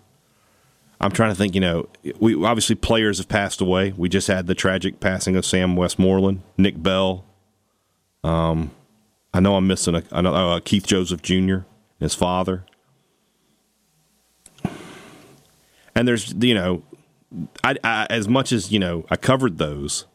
I'm 1.01 1.12
trying 1.12 1.31
to 1.31 1.35
think. 1.35 1.55
You 1.55 1.61
know, 1.61 1.88
we 2.21 2.35
obviously 2.45 2.77
players 2.77 3.18
have 3.18 3.29
passed 3.29 3.61
away. 3.61 3.92
We 3.97 4.09
just 4.09 4.29
had 4.29 4.47
the 4.47 4.55
tragic 4.55 5.01
passing 5.01 5.37
of 5.37 5.45
Sam 5.45 5.77
Westmoreland, 5.77 6.42
Nick 6.57 6.83
Bell. 6.83 7.25
Um, 8.25 8.71
I 9.35 9.40
know 9.40 9.57
I'm 9.57 9.66
missing 9.66 9.95
a, 9.95 10.03
a 10.12 10.23
uh, 10.23 10.61
Keith 10.64 10.87
Joseph 10.87 11.23
Jr. 11.23 11.61
his 11.99 12.14
father. 12.14 12.64
And 15.95 16.09
there's 16.09 16.33
you 16.35 16.55
know, 16.55 16.83
I, 17.64 17.77
I 17.83 18.07
as 18.09 18.29
much 18.29 18.53
as 18.53 18.71
you 18.73 18.79
know, 18.79 19.05
I 19.11 19.16
covered 19.16 19.59
those. 19.59 20.07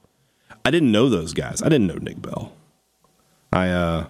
I 0.65 0.71
didn't 0.71 0.91
know 0.91 1.10
those 1.10 1.34
guys. 1.34 1.62
I 1.62 1.69
didn't 1.69 1.88
know 1.88 1.95
Nick 1.95 2.21
Bell. 2.21 2.53
I 3.53 3.69
uh, 3.69 4.08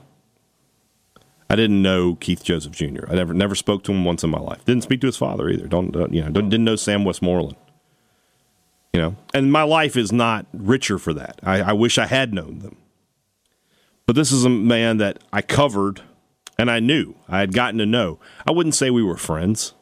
I 1.49 1.55
didn't 1.55 1.81
know 1.81 2.15
Keith 2.15 2.43
Joseph 2.43 2.73
Jr. 2.73 3.05
I 3.09 3.15
never 3.15 3.33
never 3.33 3.55
spoke 3.55 3.83
to 3.83 3.91
him 3.91 4.03
once 4.03 4.23
in 4.23 4.29
my 4.29 4.39
life. 4.39 4.65
Didn't 4.65 4.83
speak 4.83 5.01
to 5.01 5.07
his 5.07 5.17
father 5.17 5.49
either. 5.49 5.67
Don't 5.67 5.95
uh, 5.95 6.07
you 6.09 6.21
know? 6.21 6.29
Don't, 6.29 6.49
didn't 6.49 6.65
know 6.65 6.75
Sam 6.75 7.05
Westmoreland. 7.05 7.55
You 8.93 9.01
know, 9.01 9.15
and 9.33 9.51
my 9.51 9.63
life 9.63 9.95
is 9.95 10.11
not 10.11 10.47
richer 10.53 10.97
for 10.97 11.13
that. 11.13 11.39
I, 11.43 11.61
I 11.61 11.73
wish 11.73 11.97
I 11.97 12.07
had 12.07 12.33
known 12.33 12.59
them. 12.59 12.77
But 14.05 14.15
this 14.15 14.31
is 14.31 14.43
a 14.43 14.49
man 14.49 14.97
that 14.97 15.19
I 15.31 15.41
covered, 15.41 16.01
and 16.57 16.71
I 16.71 16.79
knew 16.79 17.15
I 17.27 17.39
had 17.39 17.53
gotten 17.53 17.77
to 17.77 17.85
know. 17.85 18.19
I 18.47 18.51
wouldn't 18.51 18.75
say 18.75 18.89
we 18.89 19.03
were 19.03 19.17
friends. 19.17 19.73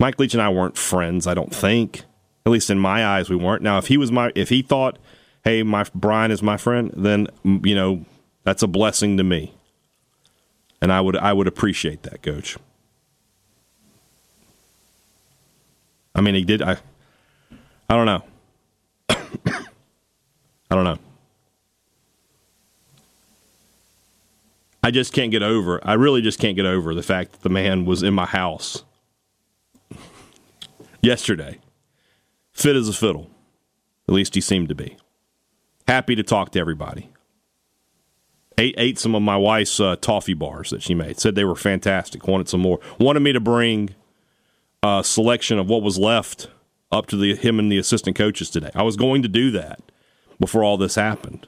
Mike 0.00 0.18
Leach 0.18 0.32
and 0.32 0.42
I 0.42 0.48
weren't 0.48 0.76
friends. 0.76 1.26
I 1.26 1.34
don't 1.34 1.54
think, 1.54 2.04
at 2.46 2.52
least 2.52 2.70
in 2.70 2.78
my 2.78 3.04
eyes, 3.04 3.28
we 3.28 3.36
weren't. 3.36 3.62
Now, 3.62 3.78
if 3.78 3.88
he 3.88 3.96
was 3.96 4.10
my, 4.10 4.32
if 4.34 4.48
he 4.48 4.62
thought, 4.62 4.98
hey, 5.44 5.62
my 5.62 5.84
Brian 5.94 6.30
is 6.30 6.42
my 6.42 6.56
friend, 6.56 6.92
then 6.96 7.26
you 7.44 7.74
know 7.74 8.06
that's 8.44 8.62
a 8.62 8.68
blessing 8.68 9.16
to 9.18 9.24
me 9.24 9.57
and 10.80 10.92
I 10.92 11.00
would 11.00 11.16
I 11.16 11.32
would 11.32 11.46
appreciate 11.46 12.02
that, 12.04 12.22
coach. 12.22 12.56
I 16.14 16.20
mean, 16.20 16.34
he 16.34 16.44
did. 16.44 16.62
I 16.62 16.78
I 17.88 17.96
don't 17.96 18.06
know. 18.06 18.22
I 20.70 20.74
don't 20.74 20.84
know. 20.84 20.98
I 24.82 24.90
just 24.90 25.12
can't 25.12 25.30
get 25.30 25.42
over. 25.42 25.80
I 25.82 25.94
really 25.94 26.22
just 26.22 26.38
can't 26.38 26.56
get 26.56 26.66
over 26.66 26.94
the 26.94 27.02
fact 27.02 27.32
that 27.32 27.42
the 27.42 27.48
man 27.48 27.84
was 27.84 28.02
in 28.02 28.14
my 28.14 28.26
house 28.26 28.84
yesterday, 31.02 31.58
fit 32.52 32.76
as 32.76 32.88
a 32.88 32.92
fiddle. 32.92 33.30
At 34.08 34.14
least 34.14 34.34
he 34.34 34.40
seemed 34.40 34.68
to 34.70 34.74
be. 34.74 34.96
Happy 35.86 36.14
to 36.14 36.22
talk 36.22 36.52
to 36.52 36.60
everybody 36.60 37.10
ate 38.58 38.74
ate 38.76 38.98
some 38.98 39.14
of 39.14 39.22
my 39.22 39.36
wife's 39.36 39.80
uh, 39.80 39.96
toffee 39.96 40.34
bars 40.34 40.70
that 40.70 40.82
she 40.82 40.94
made. 40.94 41.18
Said 41.18 41.34
they 41.34 41.44
were 41.44 41.56
fantastic. 41.56 42.26
Wanted 42.26 42.48
some 42.48 42.60
more. 42.60 42.80
Wanted 42.98 43.20
me 43.20 43.32
to 43.32 43.40
bring 43.40 43.94
a 44.82 45.02
selection 45.04 45.58
of 45.58 45.68
what 45.68 45.82
was 45.82 45.98
left 45.98 46.48
up 46.90 47.06
to 47.06 47.16
the 47.16 47.34
him 47.34 47.58
and 47.58 47.70
the 47.70 47.78
assistant 47.78 48.16
coaches 48.16 48.50
today. 48.50 48.70
I 48.74 48.82
was 48.82 48.96
going 48.96 49.22
to 49.22 49.28
do 49.28 49.50
that 49.52 49.80
before 50.40 50.64
all 50.64 50.76
this 50.76 50.94
happened. 50.94 51.46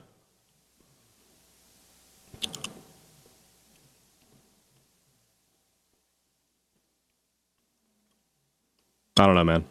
I 9.19 9.27
don't 9.27 9.35
know, 9.35 9.45
man. 9.45 9.67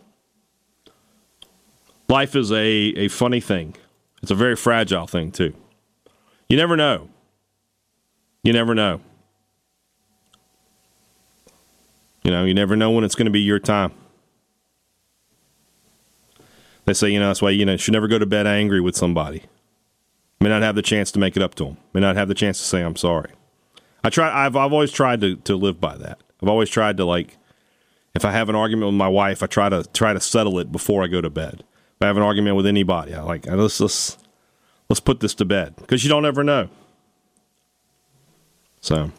Life 2.07 2.35
is 2.35 2.51
a, 2.51 2.57
a 2.57 3.07
funny 3.07 3.39
thing. 3.39 3.75
It's 4.21 4.31
a 4.31 4.35
very 4.35 4.55
fragile 4.55 5.07
thing, 5.07 5.31
too. 5.31 5.53
You 6.47 6.57
never 6.57 6.77
know. 6.77 7.09
You 8.43 8.53
never 8.53 8.73
know. 8.73 9.01
You 12.23 12.31
know, 12.31 12.45
you 12.45 12.53
never 12.53 12.75
know 12.75 12.91
when 12.91 13.03
it's 13.03 13.15
going 13.15 13.25
to 13.25 13.31
be 13.31 13.41
your 13.41 13.59
time. 13.59 13.91
They 16.85 16.93
say, 16.93 17.09
you 17.09 17.19
know, 17.19 17.27
that's 17.27 17.41
why, 17.41 17.51
you 17.51 17.65
know, 17.65 17.73
you 17.73 17.77
should 17.77 17.93
never 17.93 18.07
go 18.07 18.19
to 18.19 18.25
bed 18.25 18.47
angry 18.47 18.81
with 18.81 18.95
somebody. 18.95 19.43
May 20.41 20.49
not 20.49 20.61
have 20.61 20.75
the 20.75 20.81
chance 20.81 21.11
to 21.11 21.19
make 21.19 21.35
it 21.35 21.43
up 21.43 21.55
to 21.55 21.65
them. 21.65 21.77
May 21.93 22.01
not 22.01 22.15
have 22.15 22.27
the 22.27 22.33
chance 22.33 22.57
to 22.59 22.65
say, 22.65 22.81
I'm 22.81 22.95
sorry. 22.95 23.31
I 24.03 24.09
try, 24.09 24.45
I've, 24.45 24.55
I've 24.55 24.73
always 24.73 24.91
tried 24.91 25.21
to, 25.21 25.35
to 25.35 25.55
live 25.55 25.81
by 25.81 25.97
that. 25.97 26.21
I've 26.41 26.49
always 26.49 26.69
tried 26.69 26.97
to 26.97 27.05
like, 27.05 27.37
if 28.15 28.25
I 28.25 28.31
have 28.31 28.49
an 28.49 28.55
argument 28.55 28.87
with 28.87 28.95
my 28.95 29.07
wife, 29.07 29.43
I 29.43 29.47
try 29.47 29.69
to 29.69 29.83
try 29.93 30.13
to 30.13 30.19
settle 30.19 30.57
it 30.59 30.71
before 30.71 31.03
I 31.03 31.07
go 31.07 31.21
to 31.21 31.29
bed. 31.29 31.63
If 31.95 32.01
I 32.01 32.07
have 32.07 32.17
an 32.17 32.23
argument 32.23 32.55
with 32.55 32.65
anybody, 32.65 33.13
I 33.13 33.21
like, 33.21 33.45
let's, 33.45 33.79
let's, 33.79 34.17
let's 34.87 34.99
put 34.99 35.19
this 35.19 35.35
to 35.35 35.45
bed 35.45 35.75
because 35.75 36.03
you 36.03 36.09
don't 36.09 36.25
ever 36.25 36.43
know. 36.43 36.69
So. 38.81 39.11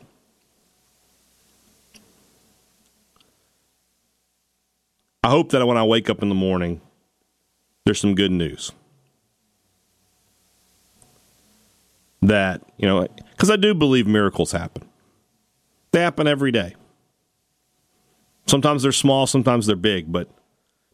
I 5.22 5.28
hope 5.28 5.50
that 5.50 5.64
when 5.66 5.76
I 5.76 5.84
wake 5.84 6.08
up 6.08 6.22
in 6.22 6.28
the 6.28 6.34
morning, 6.34 6.80
there's 7.84 8.00
some 8.00 8.14
good 8.14 8.32
news. 8.32 8.72
That, 12.22 12.62
you 12.78 12.86
know, 12.86 13.06
because 13.30 13.50
I 13.50 13.56
do 13.56 13.74
believe 13.74 14.06
miracles 14.06 14.52
happen. 14.52 14.88
They 15.92 16.00
happen 16.00 16.26
every 16.26 16.52
day. 16.52 16.74
Sometimes 18.46 18.82
they're 18.82 18.92
small, 18.92 19.26
sometimes 19.26 19.66
they're 19.66 19.76
big, 19.76 20.10
but 20.10 20.28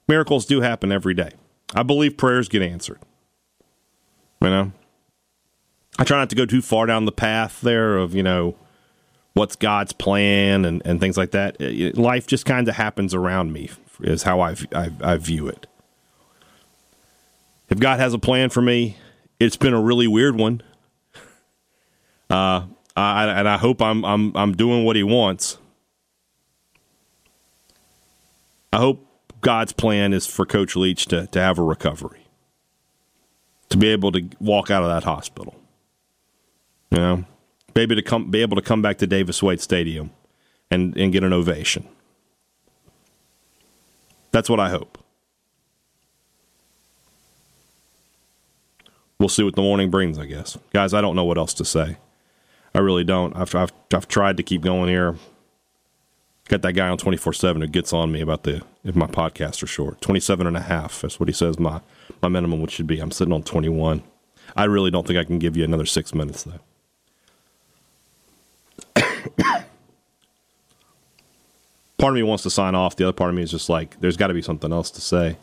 miracles 0.09 0.44
do 0.46 0.61
happen 0.61 0.92
every 0.92 1.14
day. 1.14 1.31
I 1.74 1.83
believe 1.83 2.16
prayers 2.16 2.48
get 2.48 2.62
answered. 2.62 2.98
You 4.40 4.50
know, 4.50 4.72
I 5.98 6.04
try 6.04 6.18
not 6.18 6.30
to 6.30 6.37
go 6.37 6.46
too 6.46 6.62
far 6.62 6.87
down 6.87 7.04
the 7.04 7.12
path 7.12 7.61
there 7.61 7.96
of, 7.96 8.14
you 8.14 8.22
know, 8.22 8.54
what's 9.32 9.56
God's 9.56 9.92
plan 9.92 10.64
and, 10.64 10.82
and 10.85 11.00
things 11.00 11.16
like 11.16 11.30
that. 11.32 11.56
Life 11.96 12.26
just 12.26 12.44
kind 12.44 12.68
of 12.68 12.74
happens 12.74 13.14
around 13.14 13.52
me, 13.52 13.70
is 14.00 14.22
how 14.22 14.40
I, 14.40 14.56
I, 14.74 14.90
I 15.00 15.16
view 15.16 15.48
it. 15.48 15.66
If 17.68 17.78
God 17.78 17.98
has 17.98 18.14
a 18.14 18.18
plan 18.18 18.50
for 18.50 18.62
me, 18.62 18.96
it's 19.40 19.56
been 19.56 19.74
a 19.74 19.80
really 19.80 20.06
weird 20.06 20.37
one. 20.37 20.62
Uh, 22.30 22.66
I, 22.96 23.26
and 23.26 23.48
I 23.48 23.59
hope 23.59 23.82
I'm 23.82 24.04
I'm 24.04 24.37
I'm 24.37 24.56
doing 24.56 24.85
what 24.85 24.96
He 24.96 25.02
wants. 25.02 25.59
I 28.72 28.78
hope 28.78 29.06
God's 29.42 29.72
plan 29.72 30.12
is 30.12 30.26
for 30.26 30.46
Coach 30.46 30.76
Leach 30.76 31.06
to 31.06 31.26
to 31.26 31.40
have 31.40 31.59
a 31.59 31.62
recovery, 31.62 32.26
to 33.68 33.76
be 33.76 33.88
able 33.88 34.12
to 34.12 34.28
walk 34.40 34.70
out 34.70 34.82
of 34.82 34.88
that 34.88 35.04
hospital. 35.04 35.61
You 36.90 36.99
know, 36.99 37.25
maybe 37.75 37.94
to 37.94 38.03
come 38.03 38.31
be 38.31 38.42
able 38.42 38.57
to 38.57 38.62
come 38.62 38.83
back 38.83 38.99
to 38.99 39.07
Davis 39.07 39.42
Wade 39.42 39.61
Stadium 39.61 40.11
and 40.70 40.96
and 40.96 41.12
get 41.12 41.25
an 41.25 41.33
ovation. 41.33 41.87
That's 44.33 44.51
what 44.51 44.61
I 44.61 44.70
hope. 44.70 44.99
We'll 49.18 49.29
see 49.31 49.42
what 49.42 49.55
the 49.57 49.62
morning 49.62 49.90
brings, 49.90 50.18
I 50.18 50.27
guess. 50.27 50.59
Guys, 50.72 50.92
I 50.92 51.01
don't 51.01 51.16
know 51.16 51.25
what 51.25 51.38
else 51.38 51.55
to 51.55 51.64
say. 51.64 51.96
I 52.75 52.81
really 52.81 53.05
don't. 53.05 53.35
I've, 53.35 53.55
I've, 53.55 53.72
I've 53.94 54.07
tried 54.09 54.37
to 54.37 54.42
keep 54.42 54.61
going 54.61 54.90
here. 54.90 55.16
Got 56.49 56.62
that 56.62 56.75
guy 56.75 56.88
on 56.88 56.99
24 56.99 57.33
7 57.33 57.62
who 57.62 57.68
gets 57.68 57.92
on 57.92 58.12
me 58.12 58.20
about 58.20 58.42
the 58.42 58.62
if 58.85 58.94
my 58.94 59.07
podcasts 59.07 59.62
are 59.62 59.66
short. 59.66 60.01
27 60.03 60.46
and 60.46 60.57
a 60.57 60.61
half. 60.61 61.01
That's 61.01 61.18
what 61.18 61.29
he 61.29 61.33
says 61.33 61.59
my, 61.59 61.81
my 62.20 62.29
minimum 62.29 62.61
which 62.61 62.72
should 62.72 62.87
be. 62.87 63.01
I'm 63.01 63.11
sitting 63.11 63.33
on 63.33 63.42
21. 63.42 64.03
I 64.55 64.64
really 64.64 64.90
don't 64.90 65.07
think 65.07 65.18
I 65.18 65.25
can 65.25 65.38
give 65.38 65.57
you 65.57 65.64
another 65.64 65.87
six 65.87 66.14
minutes, 66.14 66.44
though. 66.44 66.61
part 71.98 72.12
of 72.12 72.14
me 72.14 72.22
wants 72.22 72.42
to 72.44 72.50
sign 72.50 72.74
off. 72.74 72.96
The 72.96 73.04
other 73.04 73.12
part 73.12 73.30
of 73.30 73.36
me 73.36 73.42
is 73.42 73.50
just 73.50 73.68
like, 73.68 73.98
there's 74.00 74.16
got 74.16 74.28
to 74.28 74.34
be 74.34 74.42
something 74.42 74.72
else 74.72 74.90
to 74.92 75.00
say. 75.00 75.36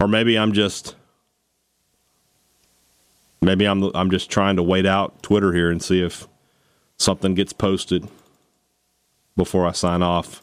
Or 0.00 0.08
maybe 0.08 0.38
I'm 0.38 0.52
just 0.52 0.96
maybe 3.40 3.66
I'm 3.66 3.84
I'm 3.94 4.10
just 4.10 4.30
trying 4.30 4.56
to 4.56 4.62
wait 4.62 4.86
out 4.86 5.22
Twitter 5.22 5.52
here 5.52 5.70
and 5.70 5.82
see 5.82 6.02
if 6.02 6.26
something 6.96 7.34
gets 7.34 7.52
posted 7.52 8.08
before 9.36 9.66
I 9.66 9.72
sign 9.72 10.02
off. 10.02 10.42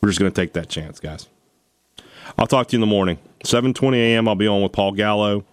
We're 0.00 0.10
just 0.10 0.20
going 0.20 0.30
to 0.30 0.40
take 0.40 0.52
that 0.52 0.68
chance, 0.68 1.00
guys. 1.00 1.28
I'll 2.38 2.46
talk 2.46 2.68
to 2.68 2.76
you 2.76 2.78
in 2.78 2.80
the 2.80 2.86
morning. 2.86 3.18
7:20 3.44 3.96
a.m. 3.96 4.28
I'll 4.28 4.34
be 4.34 4.46
on 4.46 4.62
with 4.62 4.72
Paul 4.72 4.92
Gallo. 4.92 5.44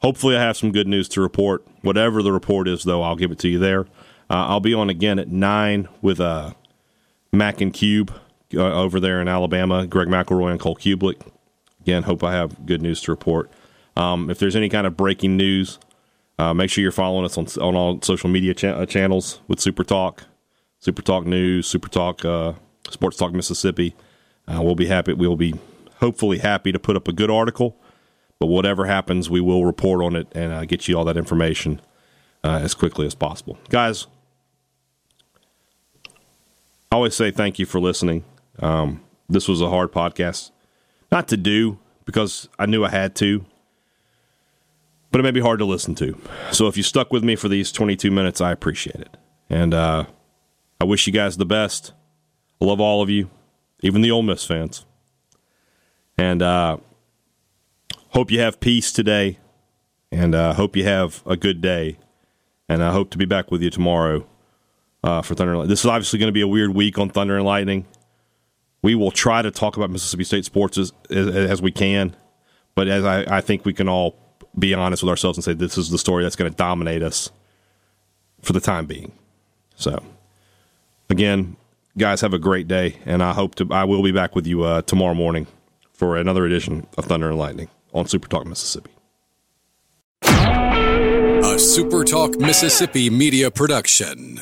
Hopefully, 0.00 0.36
I 0.36 0.42
have 0.42 0.56
some 0.56 0.72
good 0.72 0.86
news 0.86 1.08
to 1.10 1.20
report. 1.20 1.66
Whatever 1.82 2.22
the 2.22 2.32
report 2.32 2.68
is, 2.68 2.84
though, 2.84 3.02
I'll 3.02 3.16
give 3.16 3.32
it 3.32 3.38
to 3.40 3.48
you 3.48 3.58
there. 3.58 3.86
Uh, 4.30 4.46
I'll 4.46 4.60
be 4.60 4.74
on 4.74 4.88
again 4.88 5.18
at 5.18 5.28
nine 5.28 5.88
with 6.00 6.20
uh, 6.20 6.52
Mac 7.32 7.60
and 7.60 7.72
Cube 7.72 8.12
uh, 8.54 8.60
over 8.60 9.00
there 9.00 9.20
in 9.20 9.26
Alabama. 9.26 9.88
Greg 9.88 10.06
McElroy 10.06 10.52
and 10.52 10.60
Cole 10.60 10.76
Cubelic. 10.76 11.20
Again, 11.80 12.04
hope 12.04 12.22
I 12.22 12.32
have 12.32 12.64
good 12.64 12.80
news 12.80 13.00
to 13.02 13.10
report. 13.10 13.50
Um, 13.96 14.30
if 14.30 14.38
there's 14.38 14.54
any 14.54 14.68
kind 14.68 14.86
of 14.86 14.96
breaking 14.96 15.36
news, 15.36 15.80
uh, 16.38 16.54
make 16.54 16.70
sure 16.70 16.80
you're 16.80 16.92
following 16.92 17.24
us 17.24 17.36
on, 17.36 17.46
on 17.60 17.74
all 17.74 18.00
social 18.02 18.30
media 18.30 18.54
cha- 18.54 18.68
uh, 18.68 18.86
channels 18.86 19.40
with 19.48 19.58
Super 19.58 19.82
Talk, 19.82 20.24
Super 20.78 21.02
Talk 21.02 21.26
News, 21.26 21.66
Super 21.66 21.88
Talk 21.88 22.24
uh, 22.24 22.52
Sports 22.88 23.16
Talk 23.16 23.32
Mississippi. 23.32 23.96
Uh, 24.46 24.62
we'll 24.62 24.76
be 24.76 24.86
happy. 24.86 25.12
We 25.12 25.26
will 25.26 25.36
be 25.36 25.54
hopefully 25.96 26.38
happy 26.38 26.70
to 26.70 26.78
put 26.78 26.96
up 26.96 27.08
a 27.08 27.12
good 27.12 27.30
article. 27.30 27.76
But 28.38 28.46
whatever 28.46 28.86
happens, 28.86 29.28
we 29.28 29.40
will 29.40 29.66
report 29.66 30.02
on 30.02 30.16
it 30.16 30.28
and 30.32 30.66
get 30.66 30.88
you 30.88 30.96
all 30.96 31.04
that 31.04 31.18
information 31.18 31.80
as 32.42 32.72
quickly 32.72 33.06
as 33.06 33.14
possible, 33.14 33.58
guys. 33.68 34.06
I 36.92 36.96
always 36.96 37.14
say 37.14 37.30
thank 37.30 37.58
you 37.58 37.66
for 37.66 37.80
listening. 37.80 38.24
Um, 38.58 39.02
this 39.28 39.48
was 39.48 39.60
a 39.60 39.68
hard 39.68 39.92
podcast, 39.92 40.50
not 41.12 41.28
to 41.28 41.36
do 41.36 41.78
because 42.04 42.48
I 42.58 42.66
knew 42.66 42.84
I 42.84 42.90
had 42.90 43.14
to 43.16 43.44
but 45.10 45.20
it 45.20 45.22
may 45.24 45.30
be 45.30 45.40
hard 45.40 45.58
to 45.58 45.64
listen 45.64 45.94
to. 45.96 46.18
So 46.52 46.68
if 46.68 46.76
you 46.76 46.82
stuck 46.82 47.12
with 47.12 47.24
me 47.24 47.36
for 47.36 47.48
these 47.48 47.72
22 47.72 48.10
minutes, 48.10 48.40
I 48.40 48.52
appreciate 48.52 49.00
it. 49.00 49.16
And 49.48 49.74
uh, 49.74 50.04
I 50.80 50.84
wish 50.84 51.06
you 51.06 51.12
guys 51.12 51.36
the 51.36 51.46
best. 51.46 51.92
I 52.60 52.64
love 52.64 52.80
all 52.80 53.02
of 53.02 53.10
you, 53.10 53.28
even 53.80 54.02
the 54.02 54.10
Ole 54.10 54.22
Miss 54.22 54.44
fans. 54.44 54.84
And 56.16 56.42
uh, 56.42 56.78
hope 58.10 58.30
you 58.30 58.40
have 58.40 58.60
peace 58.60 58.92
today. 58.92 59.38
And 60.12 60.34
uh, 60.34 60.54
hope 60.54 60.76
you 60.76 60.84
have 60.84 61.22
a 61.26 61.36
good 61.36 61.60
day. 61.60 61.98
And 62.68 62.82
I 62.82 62.92
hope 62.92 63.10
to 63.10 63.18
be 63.18 63.24
back 63.24 63.50
with 63.50 63.62
you 63.62 63.70
tomorrow 63.70 64.26
uh, 65.02 65.22
for 65.22 65.34
Thunder. 65.34 65.52
And 65.52 65.58
Lightning. 65.60 65.70
This 65.70 65.80
is 65.80 65.86
obviously 65.86 66.18
going 66.18 66.28
to 66.28 66.32
be 66.32 66.40
a 66.40 66.48
weird 66.48 66.74
week 66.74 66.98
on 66.98 67.08
Thunder 67.08 67.36
and 67.36 67.44
Lightning. 67.44 67.86
We 68.82 68.94
will 68.94 69.10
try 69.10 69.42
to 69.42 69.50
talk 69.50 69.76
about 69.76 69.90
Mississippi 69.90 70.24
State 70.24 70.44
sports 70.44 70.78
as, 70.78 70.92
as, 71.10 71.28
as 71.28 71.62
we 71.62 71.70
can, 71.70 72.16
but 72.74 72.88
as 72.88 73.04
I, 73.04 73.38
I 73.38 73.40
think 73.40 73.64
we 73.64 73.74
can 73.74 73.88
all 73.88 74.16
be 74.58 74.74
honest 74.74 75.02
with 75.02 75.10
ourselves 75.10 75.36
and 75.36 75.44
say 75.44 75.52
this 75.52 75.76
is 75.76 75.90
the 75.90 75.98
story 75.98 76.22
that's 76.22 76.36
going 76.36 76.50
to 76.50 76.56
dominate 76.56 77.02
us 77.02 77.30
for 78.42 78.52
the 78.52 78.60
time 78.60 78.86
being. 78.86 79.12
So, 79.76 80.02
again, 81.10 81.56
guys, 81.98 82.20
have 82.22 82.32
a 82.32 82.38
great 82.38 82.68
day, 82.68 82.96
and 83.04 83.22
I 83.22 83.32
hope 83.32 83.54
to. 83.56 83.68
I 83.70 83.84
will 83.84 84.02
be 84.02 84.12
back 84.12 84.34
with 84.34 84.46
you 84.46 84.62
uh, 84.62 84.82
tomorrow 84.82 85.14
morning 85.14 85.46
for 85.92 86.16
another 86.16 86.46
edition 86.46 86.86
of 86.96 87.04
Thunder 87.04 87.28
and 87.28 87.38
Lightning 87.38 87.68
on 87.92 88.06
Super 88.06 88.28
Talk 88.28 88.46
Mississippi. 88.46 88.90
A 90.22 91.58
Super 91.58 92.04
Talk 92.04 92.38
Mississippi 92.38 93.10
media 93.10 93.50
production. 93.50 94.40